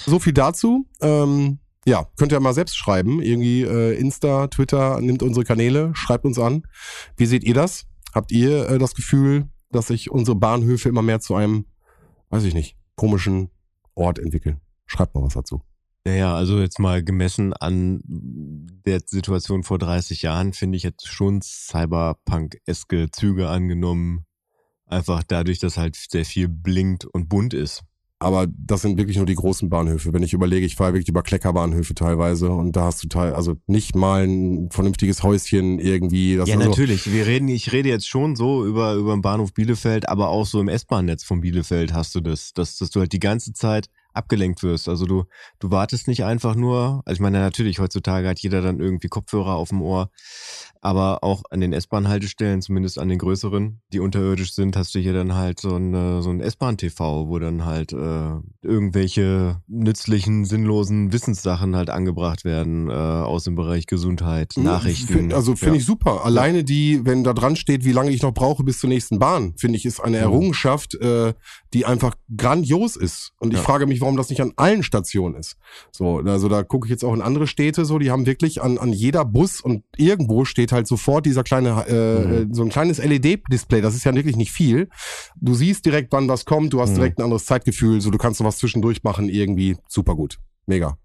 [0.01, 0.87] So viel dazu.
[1.01, 3.21] Ähm, ja, könnt ihr mal selbst schreiben.
[3.21, 6.67] Irgendwie äh, Insta, Twitter, nimmt unsere Kanäle, schreibt uns an.
[7.17, 7.87] Wie seht ihr das?
[8.15, 11.67] Habt ihr äh, das Gefühl, dass sich unsere Bahnhöfe immer mehr zu einem,
[12.31, 13.51] weiß ich nicht, komischen
[13.95, 14.61] Ort entwickeln?
[14.87, 15.63] Schreibt mal was dazu.
[16.07, 21.41] Naja, also jetzt mal gemessen an der Situation vor 30 Jahren finde ich jetzt schon
[21.41, 24.27] Cyberpunk-eske Züge angenommen.
[24.85, 27.85] Einfach dadurch, dass halt sehr viel blinkt und bunt ist.
[28.21, 30.13] Aber das sind wirklich nur die großen Bahnhöfe.
[30.13, 33.57] Wenn ich überlege, ich fahre wirklich über Kleckerbahnhöfe teilweise und da hast du teil, also
[33.67, 36.37] nicht mal ein vernünftiges Häuschen irgendwie.
[36.37, 37.13] Das ja, also, natürlich.
[37.13, 40.61] Wir reden, ich rede jetzt schon so über, über den Bahnhof Bielefeld, aber auch so
[40.61, 44.63] im S-Bahn-Netz von Bielefeld hast du das, dass, dass du halt die ganze Zeit abgelenkt
[44.63, 44.89] wirst.
[44.89, 45.25] Also du,
[45.59, 49.55] du wartest nicht einfach nur, also ich meine, natürlich, heutzutage hat jeder dann irgendwie Kopfhörer
[49.57, 50.11] auf dem Ohr,
[50.81, 55.15] aber auch an den S-Bahn-Haltestellen, zumindest an den größeren, die unterirdisch sind, hast du hier
[55.15, 61.77] dann halt so ein, so ein S-Bahn-TV, wo dann halt äh, irgendwelche nützlichen, sinnlosen Wissenssachen
[61.77, 65.13] halt angebracht werden äh, aus dem Bereich Gesundheit, Nachrichten.
[65.13, 65.81] Find, also finde Ja.
[65.81, 66.25] ich super.
[66.25, 69.55] Alleine die, wenn da dran steht, wie lange ich noch brauche bis zur nächsten Bahn,
[69.57, 71.35] finde ich, ist eine Errungenschaft, äh,
[71.73, 73.33] die einfach grandios ist.
[73.39, 73.65] Und ich Ja.
[73.65, 75.57] frage mich, warum das nicht an allen Stationen ist.
[75.91, 78.79] So, also da gucke ich jetzt auch in andere Städte so, die haben wirklich an,
[78.79, 82.99] an jeder Bus und irgendwo steht halt sofort dieser kleine, äh, äh, so ein kleines
[82.99, 84.89] LED-Display, das ist ja wirklich nicht viel.
[85.41, 86.95] Du siehst direkt, wann was kommt, du hast Mhm.
[86.97, 90.39] direkt ein anderes Zeitgefühl, so du kannst noch was zwischendurch machen, irgendwie super gut.
[90.67, 90.97] Mega.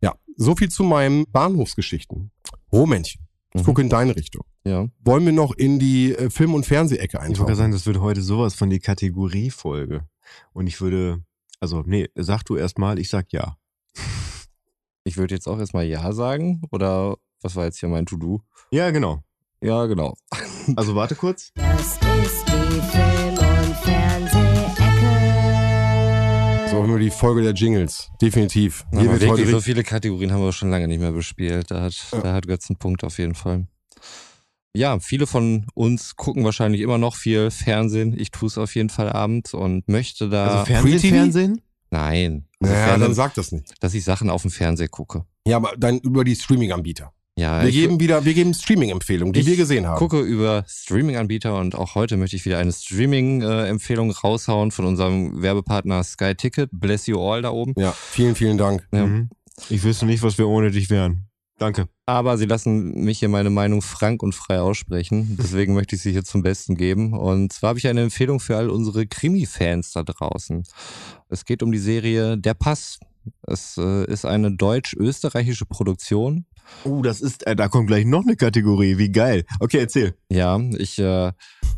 [0.00, 2.30] Ja, so viel zu meinen Bahnhofsgeschichten.
[2.72, 3.64] Rohmännchen, ich Mhm.
[3.66, 4.44] gucke in deine Richtung.
[4.64, 4.86] Ja.
[5.04, 7.46] Wollen wir noch in die äh, Film- und Fernsehecke Ich eintauchen?
[7.46, 10.02] gerade sagen, das wird heute sowas von die Kategoriefolge.
[10.52, 11.22] Und ich würde,
[11.60, 13.56] also nee, sag du erst mal, ich sag ja.
[15.04, 16.62] Ich würde jetzt auch erstmal Ja sagen.
[16.70, 18.42] Oder was war jetzt hier mein To-Do?
[18.70, 19.22] Ja, genau.
[19.62, 20.14] Ja, genau.
[20.76, 21.52] Also warte kurz.
[21.54, 24.90] Das ist die Film- und Fernsehecke.
[26.70, 28.10] so haben wir die Folge der Jingles.
[28.22, 28.84] Definitiv.
[28.92, 31.70] Hier wird wirklich, heute so viele Kategorien haben wir schon lange nicht mehr bespielt.
[31.70, 32.20] Da hat, Ja.
[32.20, 33.66] da hat Götz einen Punkt auf jeden Fall.
[34.76, 38.14] Ja, viele von uns gucken wahrscheinlich immer noch viel Fernsehen.
[38.18, 40.60] Ich tue es auf jeden Fall abends und möchte da.
[40.60, 41.00] Also Fernsehen?
[41.14, 41.60] Fernsehen?
[41.90, 42.44] Nein.
[42.60, 43.74] Also ja, Fernsehen, dann sag das nicht.
[43.80, 45.24] dass ich Sachen auf dem Fernseher gucke.
[45.46, 47.12] Ja, aber dann über die Streaming-Anbieter.
[47.36, 49.98] Ja, Wir ich geben wieder, wir geben Streaming-Empfehlungen, die Ich wir gesehen haben.
[49.98, 56.04] gucke über Streaming-Anbieter und auch heute möchte ich wieder eine Streaming-Empfehlung raushauen von unserem Werbepartner
[56.04, 56.70] Sky Ticket.
[56.72, 57.74] Bless you all da oben.
[57.78, 58.86] Ja, vielen, vielen Dank.
[58.92, 59.06] Ja.
[59.06, 59.30] Mhm.
[59.68, 61.26] Ich wüsste nicht, was wir ohne dich wären.
[61.60, 61.90] Danke.
[62.06, 65.36] Aber sie lassen mich hier meine Meinung frank und frei aussprechen.
[65.38, 67.12] Deswegen möchte ich sie hier zum Besten geben.
[67.12, 70.62] Und zwar habe ich eine Empfehlung für all unsere Krimi-Fans da draußen.
[71.28, 72.98] Es geht um die Serie Der Pass.
[73.42, 76.46] Es äh, ist eine deutsch-österreichische Produktion.
[76.84, 78.96] Oh, das ist, äh, da kommt gleich noch eine Kategorie.
[78.96, 79.44] Wie geil.
[79.60, 80.14] Okay, erzähl.
[80.30, 81.32] Ja, ich äh,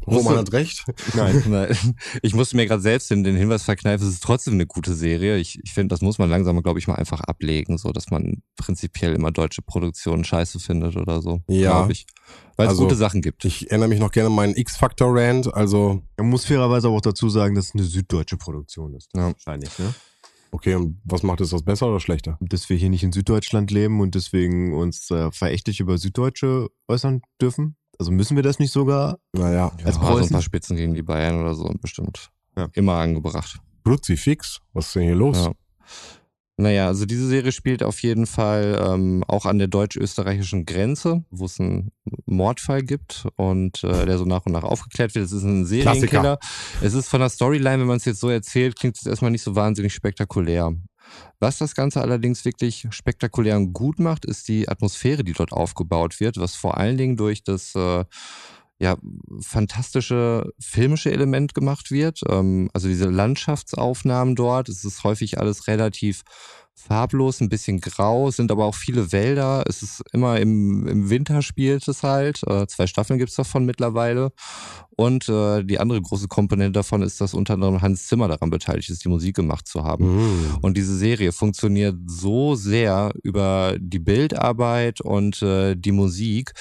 [0.06, 0.84] Roman hat recht.
[1.14, 1.42] Nein.
[1.48, 1.76] Nein,
[2.22, 5.38] ich musste mir gerade selbst den, den Hinweis verkneifen, es ist trotzdem eine gute Serie.
[5.38, 8.42] Ich, ich finde, das muss man langsam, glaube ich, mal einfach ablegen, so dass man
[8.56, 11.40] prinzipiell immer deutsche Produktionen scheiße findet oder so.
[11.48, 11.88] Ja.
[11.88, 12.06] ich.
[12.56, 13.44] Weil es Also, gute Sachen gibt.
[13.44, 15.52] Ich erinnere mich noch gerne an meinen X-Factor-Rant.
[15.54, 19.10] Also, Man muss fairerweise aber auch dazu sagen, dass es eine süddeutsche Produktion ist.
[19.14, 19.32] Ja.
[19.32, 19.94] Wahrscheinlich, ne?
[20.52, 22.38] okay, und was macht es das besser oder schlechter?
[22.40, 27.22] Dass wir hier nicht in Süddeutschland leben und deswegen uns äh, verächtlich über Süddeutsche äußern
[27.40, 27.76] dürfen.
[28.02, 29.20] Also müssen wir das nicht sogar?
[29.32, 30.30] Naja, Ja, als so ein Preußen?
[30.32, 32.30] paar Spitzen gegen die Bayern oder so bestimmt.
[32.56, 32.66] Ja.
[32.72, 33.60] Immer angebracht.
[33.84, 35.36] Kruzifix, was ist denn hier los?
[35.36, 35.52] Ja.
[36.56, 41.44] Naja, also diese Serie spielt auf jeden Fall ähm, auch an der deutsch-österreichischen Grenze, wo
[41.44, 41.92] es einen
[42.26, 45.24] Mordfall gibt und äh, der so nach und nach aufgeklärt wird.
[45.24, 46.40] Es ist ein Serienkiller.
[46.80, 49.42] Es ist von der Storyline, wenn man es jetzt so erzählt, klingt es erstmal nicht
[49.42, 50.74] so wahnsinnig spektakulär.
[51.40, 56.20] Was das Ganze allerdings wirklich spektakulär und gut macht, ist die Atmosphäre, die dort aufgebaut
[56.20, 58.04] wird, was vor allen Dingen durch das äh,
[58.78, 58.96] ja,
[59.40, 62.20] fantastische filmische Element gemacht wird.
[62.28, 66.22] Ähm, also diese Landschaftsaufnahmen dort, es ist häufig alles relativ
[66.74, 69.64] farblos, ein bisschen grau, es sind aber auch viele Wälder.
[69.68, 72.42] Es ist immer im, im Winter spielt es halt.
[72.46, 74.32] Äh, zwei Staffeln gibt's davon mittlerweile.
[74.96, 78.90] Und äh, die andere große Komponente davon ist, dass unter anderem Hans Zimmer daran beteiligt
[78.90, 80.16] ist, die Musik gemacht zu haben.
[80.16, 80.58] Mhm.
[80.60, 86.52] Und diese Serie funktioniert so sehr über die Bildarbeit und äh, die Musik,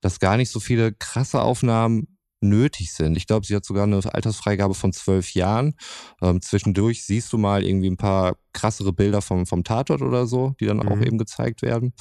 [0.00, 2.06] dass gar nicht so viele krasse Aufnahmen
[2.42, 3.16] nötig sind.
[3.16, 5.74] Ich glaube, sie hat sogar eine Altersfreigabe von zwölf Jahren.
[6.20, 10.54] Ähm, zwischendurch siehst du mal irgendwie ein paar krassere Bilder vom, vom Tatort oder so,
[10.60, 11.02] die dann auch Mhm.
[11.04, 11.94] eben gezeigt werden.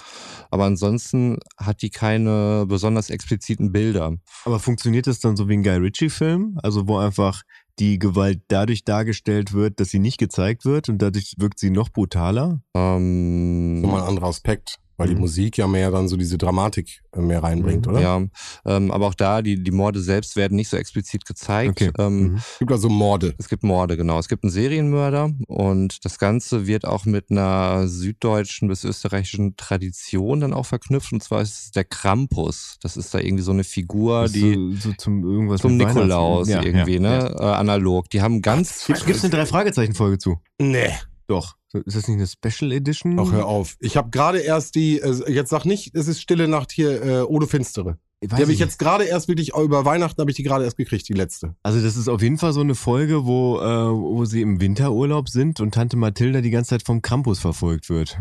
[0.50, 4.14] Aber ansonsten hat die keine besonders expliziten Bilder.
[4.46, 6.60] Aber funktioniert das dann so wie ein Guy Ritchie-Film?
[6.62, 7.44] Also wo einfach
[7.80, 11.90] die Gewalt dadurch dargestellt wird, dass sie nicht gezeigt wird und dadurch wirkt sie noch
[11.90, 12.62] brutaler?
[12.76, 15.22] Ähm, Nochmal ein anderer Aspekt, weil die Mhm.
[15.22, 17.92] Musik ja mehr dann so diese Dramatik äh, mehr reinbringt, Mhm.
[17.92, 18.02] oder?
[18.02, 18.22] Ja,
[18.66, 21.82] ähm, aber auch da, die, die Morde selbst werden nicht so explizit gezeigt.
[21.82, 21.92] Okay.
[22.00, 22.36] Ähm, Mhm.
[22.36, 23.34] Es gibt also Morde.
[23.38, 24.20] Es gibt Morde, genau.
[24.20, 30.40] Es gibt einen Serienmörder und das Ganze wird auch mit einer süddeutschen bis österreichischen Tradition
[30.42, 31.12] dann auch verknüpft.
[31.12, 32.78] Und zwar ist es der Krampus.
[32.82, 36.62] Das ist da irgendwie so eine Figur, die so, so zum irgendwas zum Nikolaus Ja,
[36.64, 37.36] irgendwie, ja, ne?
[37.40, 38.10] Äh, analog.
[38.12, 40.40] Die haben ganz Gibt es eine Drei-Fragezeichen-Folge zu?
[40.60, 40.92] Nee.
[41.32, 41.56] Doch.
[41.74, 43.18] Ist das nicht eine Special Edition?
[43.18, 43.78] Ach, hör auf.
[43.80, 47.22] Ich habe gerade erst die, äh, jetzt sag nicht, es ist Stille Nacht hier, äh,
[47.22, 47.98] Odo Finstere.
[48.20, 48.68] Ich Die weiß habe ich nicht.
[48.68, 51.56] jetzt gerade erst wirklich, über Weihnachten habe ich die gerade erst gekriegt, die letzte.
[51.64, 55.30] Also das ist auf jeden Fall so eine Folge, wo, äh, wo sie im Winterurlaub
[55.30, 58.20] sind und Tante Mathilda die ganze Zeit vom Campus verfolgt wird.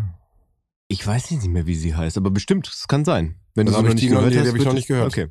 [0.89, 3.41] Ich weiß nicht mehr, wie sie heißt, aber bestimmt, es kann sein.
[3.55, 5.09] Wenn Dann du hab sie ich die noch- die hab ich noch nicht gehört.
[5.09, 5.27] Okay.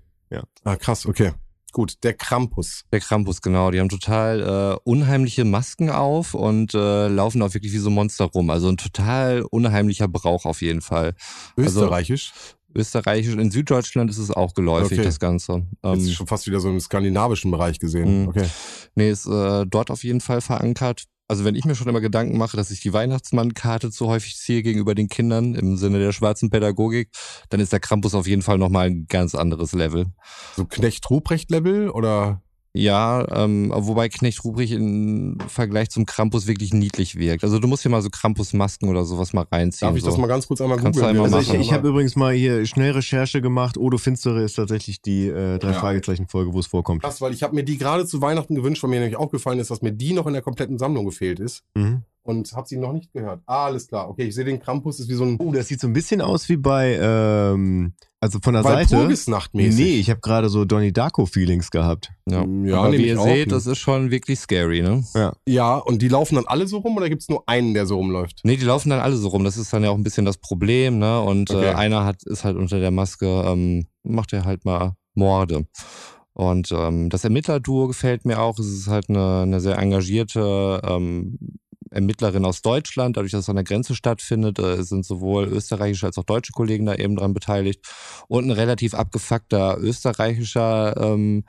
[0.65, 1.31] Ah, krass, okay.
[1.71, 2.83] Gut, der Krampus.
[2.91, 3.71] Der Krampus, genau.
[3.71, 4.41] Die haben total
[4.75, 8.49] äh, unheimliche Masken auf und äh, laufen auch wirklich wie so Monster rum.
[8.49, 11.13] Also ein total unheimlicher Brauch auf jeden Fall.
[11.57, 12.31] Also- Österreichisch.
[12.75, 15.03] Österreichisch, in Süddeutschland ist es auch geläufig, Okay.
[15.07, 15.65] das Ganze.
[15.83, 18.21] Jetzt Ähm, schon fast wieder so im skandinavischen Bereich gesehen.
[18.23, 18.27] Mhm.
[18.27, 18.45] Okay.
[18.93, 21.05] nee, ist äh, dort auf jeden Fall verankert.
[21.29, 24.63] Also wenn ich mir schon immer Gedanken mache, dass ich die Weihnachtsmannkarte zu häufig ziehe
[24.63, 27.11] gegenüber den Kindern im Sinne der schwarzen Pädagogik,
[27.49, 30.07] dann ist der Krampus auf jeden Fall nochmal ein ganz anderes Level.
[30.55, 32.41] So Knecht-Ruprecht-Level oder?
[32.73, 37.43] Ja, ähm, wobei Knecht Ruprecht im Vergleich zum Krampus wirklich niedlich wirkt.
[37.43, 39.87] Also du musst hier mal so Krampusmasken oder sowas mal reinziehen.
[39.87, 40.09] Darf ich so.
[40.09, 41.15] das mal ganz kurz einmal Kannst googeln?
[41.17, 43.77] einmal Also machen ich, ich habe übrigens mal hier schnell Recherche gemacht.
[43.77, 45.79] Odo Finstere ist tatsächlich die äh, drei Ja.
[45.79, 47.01] Fragezeichen Folge, wo es vorkommt.
[47.01, 49.71] Krass, weil ich habe mir die gerade zu Weihnachten gewünscht, weil mir nämlich aufgefallen ist,
[49.71, 51.63] dass mir die noch in der kompletten Sammlung gefehlt ist.
[51.73, 52.03] Mhm.
[52.21, 53.41] Und habe sie noch nicht gehört.
[53.47, 54.07] Ah, alles klar.
[54.09, 56.21] Okay, ich sehe den Krampus, ist wie so ein Oh, das sieht so ein bisschen
[56.21, 58.95] aus wie bei, ähm, also von der Seite.
[59.77, 62.11] Nee, ich habe gerade so Donnie Darko Feelings gehabt.
[62.29, 65.03] Ja, Ja, Aber wie ihr seht, das ist schon wirklich scary, ne?
[65.47, 68.41] Ja, und die laufen dann alle so rum oder gibt's nur einen, der so rumläuft?
[68.43, 69.43] Nee, die laufen dann alle so rum.
[69.43, 71.21] Das ist dann ja auch ein bisschen das Problem, ne?
[71.21, 71.67] Und Okay.
[71.71, 75.65] äh, einer hat ist halt unter der Maske, ähm, macht er halt mal Morde.
[76.33, 78.59] Und ähm, das Ermittlerduo gefällt mir auch.
[78.59, 81.37] Es ist halt eine, eine sehr engagierte ähm,
[81.91, 83.17] Ermittlerin aus Deutschland.
[83.17, 86.85] Dadurch, dass es an der Grenze stattfindet, äh, sind sowohl österreichische als auch deutsche Kollegen
[86.85, 87.85] da eben dran beteiligt.
[88.27, 91.43] Und ein relativ abgefuckter österreichischer ähm,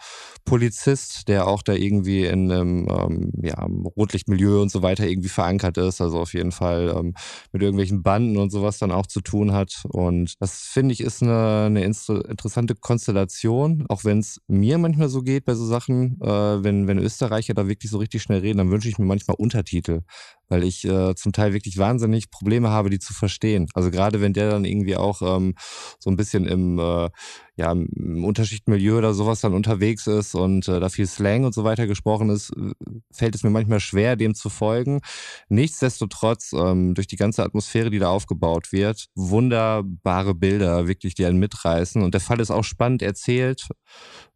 [0.44, 3.66] Polizist, der auch da irgendwie in einem ähm, ja,
[3.96, 6.00] Rotlichtmilieu und so weiter irgendwie verankert ist.
[6.00, 7.14] Also auf jeden Fall ähm,
[7.52, 9.82] mit irgendwelchen Banden und sowas dann auch zu tun hat.
[9.88, 15.22] Und das finde ich ist eine, eine interessante Konstellation, auch wenn es mir manchmal so
[15.22, 18.70] geht bei so Sachen, äh, wenn, wenn Österreicher da wirklich so richtig schnell reden, dann
[18.70, 20.02] wünsche ich mir manchmal Untertitel,
[20.50, 23.68] weil ich äh, zum Teil wirklich wahnsinnig Probleme habe, die zu verstehen.
[23.74, 25.54] Also gerade wenn der dann irgendwie auch ähm,
[25.98, 27.08] so ein bisschen im äh,
[27.60, 31.62] ja, im Unterschichtmilieu oder sowas dann unterwegs ist und äh, da viel Slang und so
[31.62, 32.72] weiter gesprochen ist, äh,
[33.12, 35.00] fällt es mir manchmal schwer, dem zu folgen.
[35.50, 41.38] Nichtsdestotrotz, ähm, durch die ganze Atmosphäre, die da aufgebaut wird, wunderbare Bilder, wirklich, die einen
[41.38, 42.02] mitreißen.
[42.02, 43.68] Und der Fall ist auch spannend erzählt.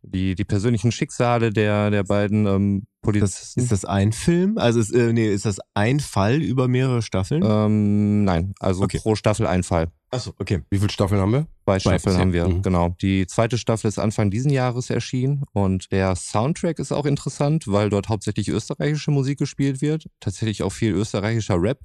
[0.03, 3.61] Die, die persönlichen Schicksale der, der beiden ähm, Polizisten.
[3.61, 4.59] ist das ein Film?
[4.59, 7.43] Also ist, äh, nee, ist das ein Fall über mehrere Staffeln?
[7.47, 8.99] ähm, nein, also Okay.
[8.99, 9.89] pro Staffel ein Fall.
[10.11, 10.63] Achso, okay.
[10.71, 11.47] Wie viele Staffeln haben wir?
[11.65, 12.63] Zwei Staffeln haben wir, Mhm.
[12.63, 12.95] genau.
[13.03, 17.91] Die zweite Staffel ist Anfang diesen Jahres erschienen und der Soundtrack ist auch interessant, weil
[17.91, 20.07] dort hauptsächlich österreichische Musik gespielt wird.
[20.21, 21.81] Tatsächlich auch viel österreichischer Rap,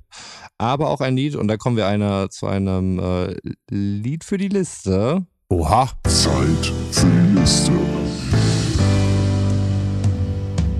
[0.59, 3.36] aber auch ein Lied und da kommen wir einer, zu einem äh,
[3.72, 5.26] Lied für die Liste.
[5.49, 5.89] Oha.
[6.07, 7.72] Zeit für die Liste.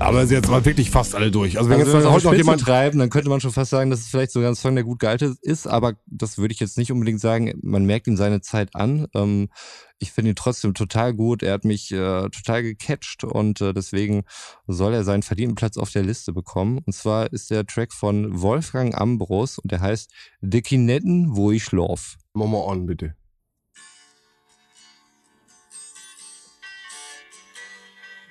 [0.00, 1.58] Aber jetzt mal wirklich fast alle durch.
[1.58, 2.62] Also wenn Also jetzt wenn wir heute noch jemand...
[2.62, 4.98] treiben, dann könnte man schon fast sagen, dass es vielleicht sogar ein Song, der gut
[4.98, 7.52] gealtert ist, aber das würde ich jetzt nicht unbedingt sagen.
[7.62, 9.06] Man merkt ihm seine Zeit an.
[9.14, 9.50] Ähm,
[9.98, 11.42] ich finde ihn trotzdem total gut.
[11.42, 14.24] Er hat mich äh, total gecatcht und äh, deswegen
[14.66, 16.80] soll er seinen verdienten Platz auf der Liste bekommen.
[16.84, 21.64] Und zwar ist der Track von Wolfgang Ambros und der heißt De Kinetten, wo ich
[21.64, 22.16] schlaf.
[22.32, 23.14] Mach mal on, bitte.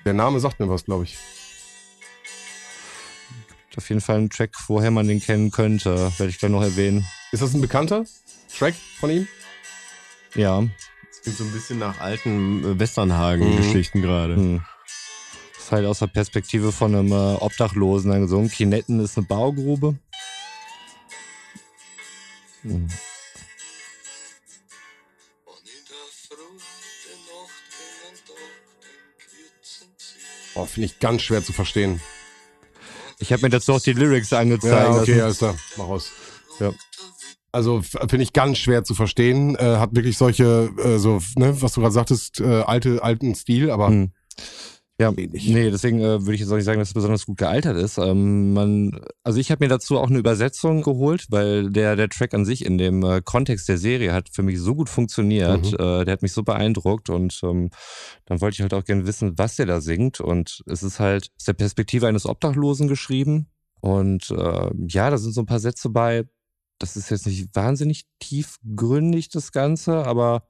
[0.04, 1.16] Der Name sagt mir was, glaube ich.
[3.76, 7.06] Auf jeden Fall ein Track, woher man den kennen könnte, werde ich gleich noch erwähnen.
[7.32, 8.04] Ist das ein bekannter
[8.56, 9.28] Track von ihm?
[10.34, 10.62] Ja.
[11.08, 14.34] Das klingt so ein bisschen nach alten äh, Westernhagen-Geschichten gerade.
[14.34, 14.62] Hm.
[15.56, 18.50] Ist halt aus der Perspektive von einem äh, Obdachlosen dann gesungen.
[18.50, 19.96] Kinetten ist eine Baugrube.
[22.62, 22.88] Hm.
[30.54, 32.00] Oh, finde ich ganz schwer zu verstehen.
[33.20, 34.72] Ich habe mir dazu auch die Lyrics angezeigt.
[34.74, 35.22] Ja, okay, lassen.
[35.22, 35.54] alles klar.
[35.76, 36.10] Mach aus.
[36.58, 36.72] Ja.
[37.52, 39.56] Also finde ich ganz schwer zu verstehen.
[39.56, 43.70] Äh, hat wirklich solche, äh, so, ne, was du gerade sagtest, äh, alte, alten Stil,
[43.70, 44.12] aber Hm.
[45.00, 47.78] Ja, nee, deswegen äh, würde ich jetzt auch nicht sagen, dass es besonders gut gealtert
[47.78, 47.96] ist.
[47.96, 52.34] Ähm, man, also ich habe mir dazu auch eine Übersetzung geholt, weil der, der Track
[52.34, 55.72] an sich in dem äh, Kontext der Serie hat für mich so gut funktioniert.
[55.72, 55.78] Mhm.
[55.78, 57.70] Äh, der hat mich so beeindruckt und ähm,
[58.26, 60.20] dann wollte ich halt auch gerne wissen, was der da singt.
[60.20, 63.46] Und es ist halt aus der Perspektive eines Obdachlosen geschrieben.
[63.80, 66.28] Und äh, ja, da sind so ein paar Sätze bei.
[66.78, 70.46] Das ist jetzt nicht wahnsinnig tiefgründig, das Ganze, aber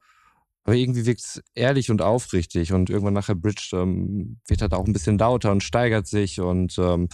[0.65, 4.85] aber irgendwie wirkt es ehrlich und aufrichtig und irgendwann nachher Bridge ähm, wird halt auch
[4.85, 7.09] ein bisschen lauter und steigert sich und ähm,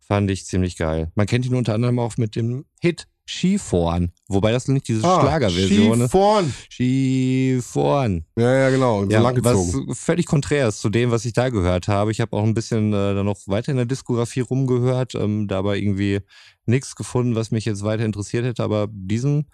[0.00, 1.12] fand ich ziemlich geil.
[1.14, 4.12] Man kennt ihn unter anderem auch mit dem Hit Skifahren.
[4.28, 6.08] Wobei das nicht diese Ah, Schlagerversion ist.
[6.10, 6.52] Skifahren.
[6.70, 8.24] Skifahren.
[8.36, 9.04] Ja, ja, genau.
[9.04, 9.88] So Ja, langgezogen.
[9.88, 12.10] was völlig konträr ist zu dem, was ich da gehört habe.
[12.10, 15.78] Ich habe auch ein bisschen äh, dann noch weiter in der Diskografie rumgehört, ähm, dabei
[15.78, 16.20] irgendwie
[16.66, 19.46] nichts gefunden, was mich jetzt weiter interessiert hätte, aber diesen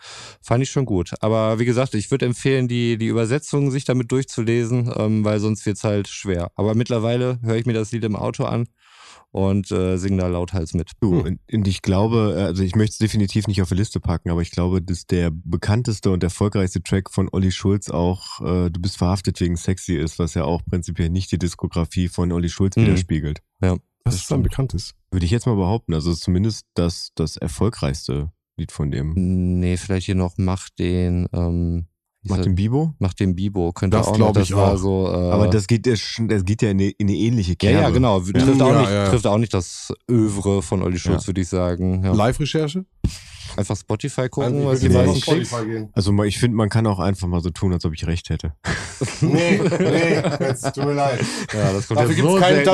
[0.42, 1.12] fand ich schon gut.
[1.20, 5.64] Aber wie gesagt, ich würde empfehlen, die, die Übersetzung sich damit durchzulesen, ähm, weil sonst
[5.64, 6.50] wird's halt schwer.
[6.56, 8.66] Aber mittlerweile höre ich mir das Lied im Auto an
[9.32, 10.92] und äh, singe da lauthals mit.
[11.00, 14.00] Du, und, und ich glaube, äh, also ich möchte es definitiv nicht auf die Liste
[14.00, 18.70] packen, aber ich glaube, dass der bekannteste und erfolgreichste Track von Olli Schulz auch äh,
[18.70, 22.48] Du bist verhaftet wegen sexy ist, was ja auch prinzipiell nicht die Diskografie von Olli
[22.48, 22.82] Schulz Mhm.
[22.82, 23.40] widerspiegelt.
[23.60, 24.94] Das ist ein bekanntes.
[25.10, 25.92] Würde ich jetzt mal behaupten.
[25.92, 29.14] Also ist zumindest das, das erfolgreichste Lied von dem.
[29.58, 31.86] Nee, vielleicht hier noch Mach den, ähm,
[32.38, 32.54] den das?
[32.56, 32.94] Bibo?
[32.98, 33.72] Mach den Bibo.
[33.72, 34.76] Könnte Das auch glaub noch, ich das war auch.
[34.76, 35.06] so.
[35.06, 37.56] Äh, Aber das geht ja, schon- das geht ja in eine, in eine ähnliche Ja,
[37.56, 37.82] Kerbe.
[37.82, 38.20] ja, genau.
[38.20, 39.08] Trifft, Ja, auch ja, nicht, ja.
[39.08, 41.26] trifft auch nicht das Övre von Olli Schulz, Ja.
[41.28, 42.04] würde ich sagen.
[42.04, 42.12] Ja.
[42.12, 42.84] Live-Recherche?
[43.56, 45.48] Einfach Spotify Also, gucken, ich was die meisten Klicks.
[45.48, 45.88] Spotify gehen.
[45.92, 48.52] Also ich finde, man kann auch einfach mal so tun, als ob ich recht hätte.
[49.20, 51.20] Nee, nee, jetzt tut mir leid.
[51.54, 52.22] Ja, das kommt Dafür ja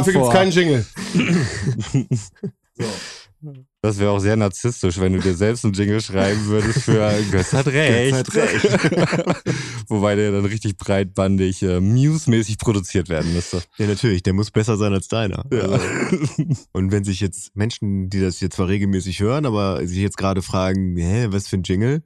[0.02, 0.32] so gibt's vor.
[0.32, 0.86] keinen Jingle.
[3.84, 7.52] Das wäre auch sehr narzisstisch, wenn du dir selbst einen Jingle schreiben würdest für Götz
[7.52, 8.30] hat recht.
[8.30, 9.44] Götz hat
[9.88, 13.60] Wobei der dann richtig breitbandig, äh, Muse-mäßig produziert werden müsste.
[13.78, 15.44] Ja, natürlich, der muss besser sein als deiner.
[15.52, 15.62] Ja.
[15.62, 15.80] Also,
[16.72, 20.42] und wenn sich jetzt Menschen, die das jetzt zwar regelmäßig hören, aber sich jetzt gerade
[20.42, 22.04] fragen, hä, was für ein Jingle?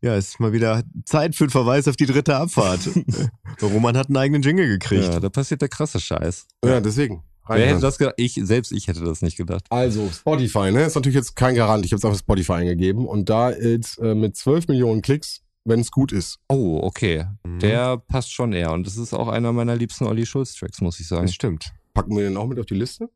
[0.00, 2.88] Ja, es ist mal wieder Zeit für einen Verweis auf die dritte Abfahrt.
[3.60, 5.12] Roman hat einen eigenen Jingle gekriegt.
[5.12, 6.46] Ja, da passiert der krasse Scheiß.
[6.64, 7.24] Ja, deswegen.
[7.48, 8.14] Wer hätte das gedacht?
[8.18, 9.64] Ich, selbst ich hätte das nicht gedacht.
[9.70, 10.84] Also, Spotify, ne?
[10.84, 11.84] Ist natürlich jetzt kein Garant.
[11.84, 15.80] Ich habe es auf Spotify eingegeben und da ist äh, mit 12 Millionen Klicks, wenn
[15.80, 16.38] es gut ist.
[16.48, 17.26] Oh, okay.
[17.44, 17.58] Mhm.
[17.60, 18.72] Der passt schon eher.
[18.72, 21.26] Und das ist auch einer meiner liebsten Olli Schulz-Tracks, muss ich sagen.
[21.26, 21.72] Das stimmt.
[21.94, 23.08] Packen wir den auch mit auf die Liste?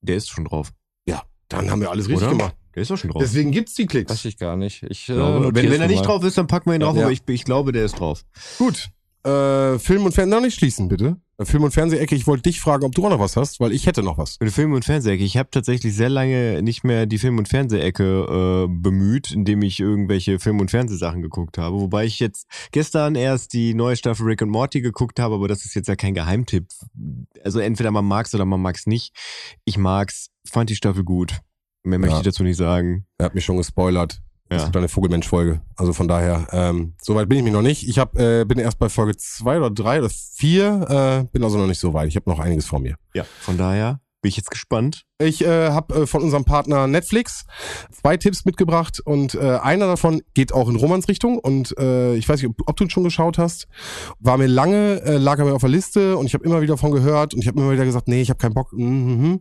[0.00, 0.72] Der ist schon drauf.
[1.48, 2.36] Dann haben wir alles richtig Oder?
[2.36, 2.56] gemacht.
[2.74, 3.22] Der ist doch schon drauf.
[3.22, 4.10] Deswegen gibt's die Klicks.
[4.12, 4.82] Weiß ich gar nicht.
[4.84, 6.96] Ich, äh, glaube, notier's wenn, wenn er nicht drauf ist, dann packen wir ihn drauf,
[6.96, 7.04] Ja.
[7.04, 8.24] aber ich, ich glaube, der ist drauf.
[8.58, 8.90] Gut.
[9.24, 11.16] Äh, Film und Fernsehen, noch nicht schließen, bitte.
[11.38, 13.72] Äh, Film- und Fernsehecke, ich wollte dich fragen, ob du auch noch was hast, weil
[13.72, 14.38] ich hätte noch was.
[14.50, 15.22] Film- und Fernsehecke.
[15.24, 19.80] Ich habe tatsächlich sehr lange nicht mehr die Film- und Fernsehecke äh, bemüht, indem ich
[19.80, 21.80] irgendwelche Film- und Fernsehsachen geguckt habe.
[21.80, 25.64] Wobei ich jetzt gestern erst die neue Staffel Rick und Morty geguckt habe, aber das
[25.64, 26.66] ist jetzt ja kein Geheimtipp.
[27.44, 29.14] Also entweder man mag's oder man mag's nicht.
[29.64, 31.38] Ich mag's, fand die Staffel gut.
[31.84, 32.20] Mehr möchte Ja.
[32.20, 33.06] ich dazu nicht sagen.
[33.18, 34.20] Er hat mich schon gespoilert.
[34.48, 34.68] Das Ja.
[34.68, 35.60] ist eine Vogelmensch-Folge.
[35.76, 37.86] Also von daher, ähm, soweit bin ich mich noch nicht.
[37.86, 41.58] Ich hab, äh, bin erst bei Folge zwei oder drei oder vier, äh, bin also
[41.58, 42.08] noch nicht so weit.
[42.08, 42.96] Ich habe noch einiges vor mir.
[43.14, 43.24] Ja.
[43.40, 45.02] Von daher bin ich jetzt gespannt.
[45.20, 47.44] Ich äh, habe äh, von unserem Partner Netflix
[47.92, 52.28] zwei Tipps mitgebracht und äh, einer davon geht auch in Romans Richtung und äh, ich
[52.28, 53.68] weiß nicht, ob, ob du ihn schon geschaut hast.
[54.18, 56.76] War mir lange, äh, lag er mir auf der Liste und ich habe immer wieder
[56.78, 58.72] von gehört und ich habe immer wieder gesagt, nee, ich habe keinen Bock.
[58.72, 59.40] Mhm, mhm.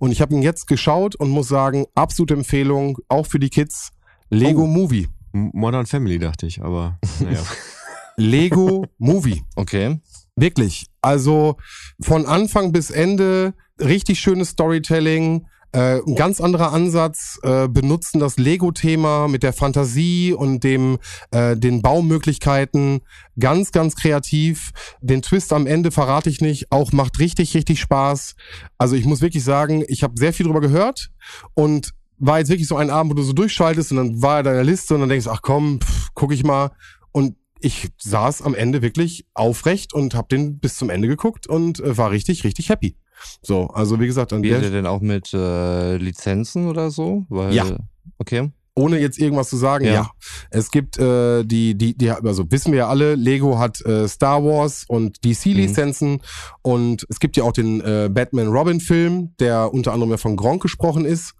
[0.00, 3.90] Und ich habe ihn jetzt geschaut und muss sagen, absolute Empfehlung, auch für die Kids.
[4.30, 4.66] Lego Oh.
[4.66, 5.08] Movie.
[5.32, 7.40] Modern Family dachte ich, aber naja.
[8.16, 9.42] Lego Movie.
[9.54, 10.00] Okay.
[10.34, 10.86] Wirklich.
[11.02, 11.56] Also
[12.00, 15.46] von Anfang bis Ende richtig schönes Storytelling.
[15.72, 20.98] Äh, ein ganz anderer Ansatz, äh, benutzen das Lego-Thema mit der Fantasie und dem
[21.32, 23.00] äh, den Baumöglichkeiten
[23.38, 24.70] ganz, ganz kreativ.
[25.02, 28.36] Den Twist am Ende verrate ich nicht, auch macht richtig, richtig Spaß.
[28.78, 31.10] Also ich muss wirklich sagen, ich habe sehr viel drüber gehört
[31.52, 34.42] und war jetzt wirklich so ein Abend, wo du so durchschaltest und dann war er
[34.42, 36.70] da in der Liste und dann denkst, ach komm, pff, guck ich mal.
[37.12, 41.80] Und ich saß am Ende wirklich aufrecht und habe den bis zum Ende geguckt und
[41.80, 42.96] äh, war richtig, richtig happy.
[43.42, 47.24] So, also wie gesagt, an Spielt der, ihr denn auch mit äh, Lizenzen oder so?
[47.28, 47.64] Weil, Ja.
[48.18, 48.50] Okay.
[48.74, 49.92] ohne jetzt irgendwas zu sagen, ja.
[49.92, 50.10] Ja.
[50.50, 54.44] Es gibt äh, die, die, die, also wissen wir ja alle, Lego hat äh, Star
[54.44, 56.20] Wars und DC-Lizenzen
[56.62, 61.06] und es gibt ja auch den äh, Batman-Robin-Film, der unter anderem ja von Gronk gesprochen
[61.06, 61.34] ist,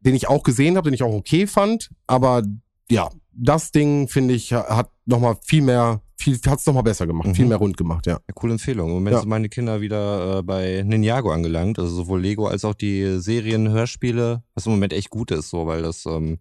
[0.00, 2.42] den ich auch gesehen habe, den ich auch okay fand, aber
[2.90, 7.34] ja, das Ding, finde ich, hat nochmal viel mehr, viel, hat's nochmal besser gemacht, Mhm.
[7.34, 8.14] viel mehr rund gemacht, ja.
[8.14, 8.88] Ja, coole Empfehlung.
[8.88, 9.20] Im Moment Ja.
[9.20, 11.78] sind meine Kinder wieder äh, bei Ninjago angelangt.
[11.78, 15.66] Also sowohl Lego als auch die Serien, Hörspiele, was im Moment echt gut ist, so,
[15.66, 16.38] weil das, ähm,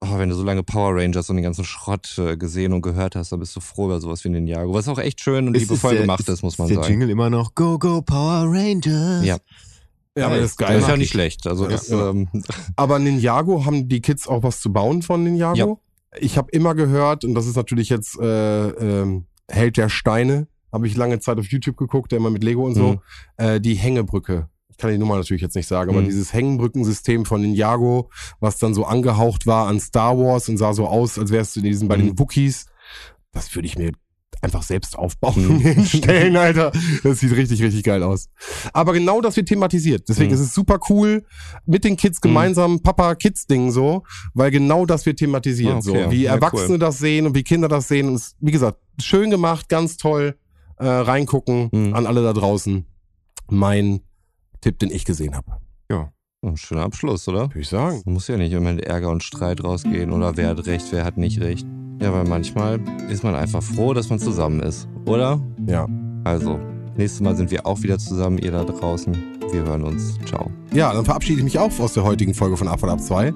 [0.00, 3.16] oh, wenn du so lange Power Rangers und den ganzen Schrott äh, gesehen und gehört
[3.16, 4.74] hast, dann bist du froh über sowas wie Ninjago.
[4.74, 6.88] Was auch echt schön und liebevoll der- gemacht ist, muss man der sagen.
[6.90, 9.24] Jingle immer noch Go, Go, Power Rangers.
[9.24, 9.38] Ja.
[10.16, 10.78] Ja, aber das ist Das geil.
[10.80, 11.10] ist ja nicht ich.
[11.12, 11.46] schlecht.
[11.46, 12.10] Also Ja, das, ja.
[12.10, 12.28] ähm,
[12.76, 15.80] Aber Ninjago, haben die Kids auch was zu bauen von Ninjago?
[16.14, 16.18] Ja.
[16.20, 20.86] Ich habe immer gehört, und das ist natürlich jetzt äh, ähm, Held der Steine, habe
[20.86, 23.00] ich lange Zeit auf YouTube geguckt, der immer mit Lego und so, Mhm.
[23.36, 24.48] äh, die Hängebrücke.
[24.68, 26.06] Ich kann die Nummer natürlich jetzt nicht sagen, aber Mhm.
[26.06, 30.86] dieses Hängenbrückensystem von Ninjago, was dann so angehaucht war an Star Wars und sah so
[30.88, 32.06] aus, als wärst du in diesen bei Mhm.
[32.06, 32.66] den Wookies,
[33.32, 33.92] das würde ich mir
[34.42, 36.72] einfach selbst aufbauen hinstellen, Alter.
[37.02, 38.28] Das sieht richtig, richtig geil aus.
[38.72, 40.08] Aber genau das wird thematisiert.
[40.08, 40.34] Deswegen Mhm.
[40.34, 41.24] ist es super cool
[41.66, 45.74] mit den Kids gemeinsam Papa-Kids-Ding so, weil genau das wird thematisiert.
[45.86, 46.04] Okay.
[46.04, 46.78] So, wie Ja, Erwachsene cool.
[46.78, 48.08] das sehen und wie Kinder das sehen.
[48.08, 50.36] Und es, wie gesagt, schön gemacht, ganz toll.
[50.78, 51.94] Äh, reingucken Mhm.
[51.94, 52.86] an alle da draußen.
[53.50, 54.00] Mein
[54.62, 55.58] Tipp, den ich gesehen habe.
[56.42, 57.50] Ein schöner Abschluss, oder?
[57.50, 58.00] Würde ich sagen.
[58.06, 61.18] Muss ja nicht immer in Ärger und Streit rausgehen oder wer hat recht, wer hat
[61.18, 61.66] nicht recht.
[62.00, 62.80] Ja, weil manchmal
[63.10, 65.38] ist man einfach froh, dass man zusammen ist, oder?
[65.66, 65.86] Ja.
[66.24, 66.58] Also,
[66.96, 69.14] nächstes Mal sind wir auch wieder zusammen, ihr da draußen.
[69.52, 70.16] Wir hören uns.
[70.26, 70.50] Ciao.
[70.72, 73.34] Ja, dann verabschiede ich mich auch aus der heutigen Folge von Abfahrt ab 2.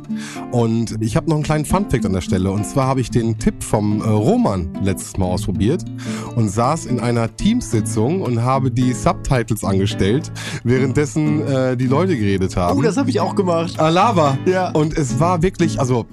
[0.52, 2.52] Und ich habe noch einen kleinen Funfact an der Stelle.
[2.52, 5.84] Und zwar habe ich den Tipp vom äh, Roman letztes Mal ausprobiert
[6.36, 10.30] und saß in einer Teamsitzung und habe die Subtitles angestellt,
[10.62, 12.78] währenddessen äh, die Leute geredet haben.
[12.78, 13.80] Oh, das habe ich auch gemacht.
[13.80, 14.38] Alava.
[14.46, 14.70] Ja.
[14.70, 16.06] Und es war wirklich, also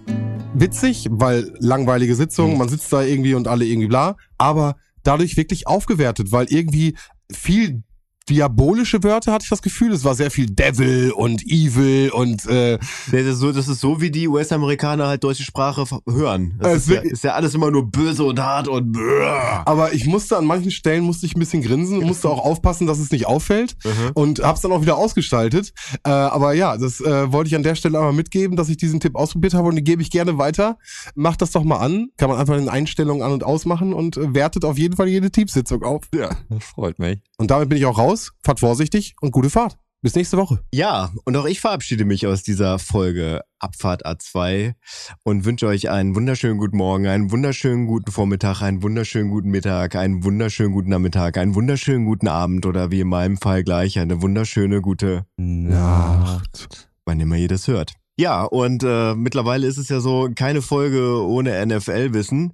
[0.53, 5.67] witzig, weil langweilige Sitzung, man sitzt da irgendwie und alle irgendwie bla, aber dadurch wirklich
[5.67, 6.95] aufgewertet, weil irgendwie
[7.31, 7.83] viel
[8.29, 9.91] diabolische Wörter hatte ich das Gefühl.
[9.91, 12.77] Es war sehr viel Devil und Evil und äh,
[13.11, 16.55] Das ist so, das ist so wie die US-Amerikaner halt deutsche Sprache hören.
[16.59, 19.63] Das ist, ja, ist ja alles immer nur böse und hart und brrr.
[19.65, 22.87] aber ich musste an manchen Stellen musste ich ein bisschen grinsen und musste auch aufpassen,
[22.87, 23.75] dass es nicht auffällt
[24.13, 25.73] und hab's dann auch wieder ausgestaltet.
[26.03, 28.99] Äh, aber ja, das äh, wollte ich an der Stelle einmal mitgeben, dass ich diesen
[28.99, 30.77] Tipp ausprobiert habe und den gebe ich gerne weiter.
[31.15, 32.09] Macht das doch mal an.
[32.17, 35.07] Kann man einfach in den Einstellungen an- und ausmachen und äh, wertet auf jeden Fall
[35.07, 36.03] jede Teamsitzung auf.
[36.13, 36.29] Ja.
[36.49, 37.19] Das freut mich.
[37.41, 38.33] Und damit bin ich auch raus.
[38.43, 39.75] Fahrt vorsichtig und gute Fahrt.
[40.03, 40.59] Bis nächste Woche.
[40.71, 44.75] Ja, und auch ich verabschiede mich aus dieser Folge Abfahrt A2
[45.23, 49.95] und wünsche euch einen wunderschönen guten Morgen, einen wunderschönen guten Vormittag, einen wunderschönen guten Mittag,
[49.95, 54.21] einen wunderschönen guten Nachmittag, einen wunderschönen guten Abend oder wie in meinem Fall gleich eine
[54.21, 56.89] wunderschöne gute, Nacht.
[57.05, 57.93] wann immer ihr das hört.
[58.17, 62.53] Ja, und äh, mittlerweile ist es ja so, keine Folge ohne NFL-Wissen.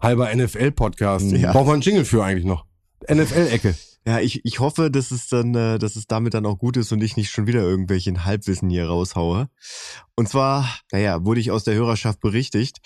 [0.00, 1.30] Halber NFL-Podcast.
[1.30, 1.52] Ja.
[1.52, 2.66] Braucht man einen Jingle für eigentlich noch.
[3.10, 3.74] NFL-Ecke.
[4.08, 6.92] Ja, ich, ich hoffe, dass es dann, äh, dass es damit dann auch gut ist
[6.92, 9.48] und ich nicht schon wieder irgendwelchen Halbwissen hier raushaue.
[10.14, 12.78] Und zwar, naja, wurde ich aus der Hörerschaft berichtigt.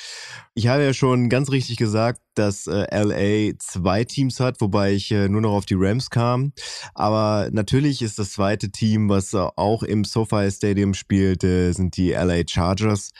[0.54, 5.10] Ich habe ja schon ganz richtig gesagt, dass äh, LA zwei Teams hat, wobei ich
[5.10, 6.54] äh, nur noch auf die Rams kam.
[6.94, 12.12] Aber natürlich ist das zweite Team, was auch im SoFi Stadium spielt, äh, sind die
[12.12, 13.10] LA Chargers.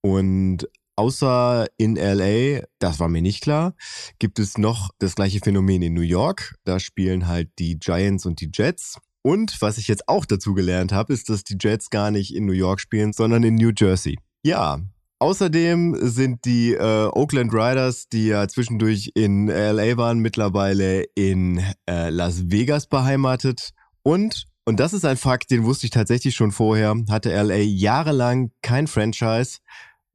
[0.00, 0.68] Und
[0.98, 3.74] außer in LA, das war mir nicht klar,
[4.18, 6.56] gibt es noch das gleiche Phänomen in New York.
[6.64, 8.98] Da spielen halt die Giants und die Jets.
[9.22, 12.46] Und was ich jetzt auch dazu gelernt habe, ist, dass die Jets gar nicht in
[12.46, 14.18] New York spielen, sondern in New Jersey.
[14.42, 14.80] Ja.
[15.20, 22.10] Außerdem sind die äh, Oakland Riders, die ja zwischendurch in LA waren, mittlerweile in äh,
[22.10, 23.70] Las Vegas beheimatet.
[24.02, 28.50] Und, und das ist ein Fakt, den wusste ich tatsächlich schon vorher, hatte LA jahrelang
[28.62, 29.58] kein Franchise.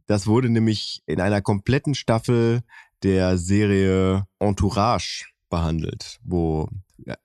[0.07, 2.61] Das wurde nämlich in einer kompletten Staffel
[3.03, 6.67] der Serie Entourage behandelt, wo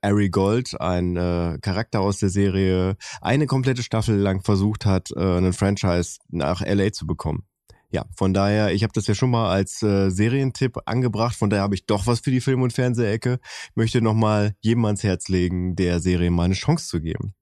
[0.01, 5.19] Ari Gold, ein äh, Charakter aus der Serie, eine komplette Staffel lang versucht hat, äh,
[5.19, 7.43] einen Franchise nach LA zu bekommen.
[7.91, 11.63] Ja, von daher, ich habe das ja schon mal als äh, Serientipp angebracht, von daher
[11.63, 13.39] habe ich doch was für die Film- und Fernsehecke.
[13.73, 17.33] Möchte nochmal jedem ans Herz legen, der Serie mal eine Chance zu geben.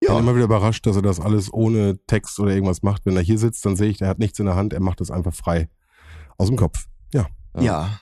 [0.00, 3.06] Ich bin immer wieder überrascht, dass er das alles ohne Text oder irgendwas macht.
[3.06, 5.00] Wenn er hier sitzt, dann sehe ich, der hat nichts in der Hand, er macht
[5.00, 5.68] das einfach frei.
[6.36, 6.86] Aus dem Kopf.
[7.14, 7.26] Ja.
[7.58, 7.98] ja.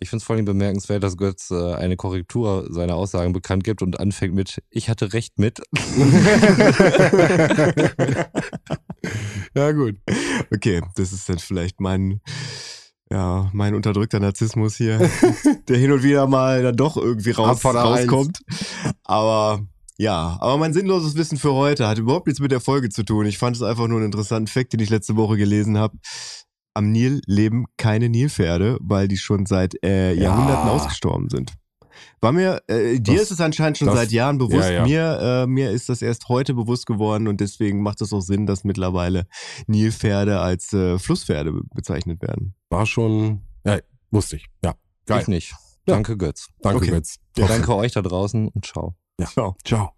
[0.00, 3.82] Ich finde es vor allem bemerkenswert, dass Götz äh, eine Korrektur seiner Aussagen bekannt gibt
[3.82, 5.60] und anfängt mit Ich hatte recht mit.
[9.54, 9.96] ja, gut.
[10.52, 12.20] Okay, das ist dann vielleicht mein,
[13.10, 14.98] ja, mein unterdrückter Narzissmus hier,
[15.68, 18.38] der hin und wieder mal dann doch irgendwie raus, rauskommt.
[19.02, 19.66] Aber
[19.98, 23.26] ja, aber mein sinnloses Wissen für heute hat überhaupt nichts mit der Folge zu tun.
[23.26, 25.98] Ich fand es einfach nur einen interessanten Fakt, den ich letzte Woche gelesen habe.
[26.74, 30.22] Am Nil leben keine Nilpferde, weil die schon seit äh, Ja.
[30.22, 31.52] Jahrhunderten ausgestorben sind.
[32.20, 34.68] War mir, äh, dir Das- ist es anscheinend schon das- seit Jahren bewusst.
[34.70, 34.82] ja, ja.
[34.84, 38.46] Mir, äh, mir ist das erst heute bewusst geworden und deswegen macht es auch Sinn,
[38.46, 39.26] dass mittlerweile
[39.66, 42.54] Nilpferde als äh, Flusspferde be- bezeichnet werden.
[42.70, 43.78] War schon, ja,
[44.12, 44.46] wusste ich.
[44.64, 44.74] Ja.
[45.06, 45.22] Geil.
[45.22, 45.50] Ich nicht.
[45.86, 45.94] Ja.
[45.94, 46.48] Danke, Götz.
[46.62, 46.90] Danke, Okay.
[46.90, 47.16] Götz.
[47.34, 48.94] Danke euch da draußen und ciao.
[49.26, 49.56] Ciao.
[49.64, 49.97] Ciao.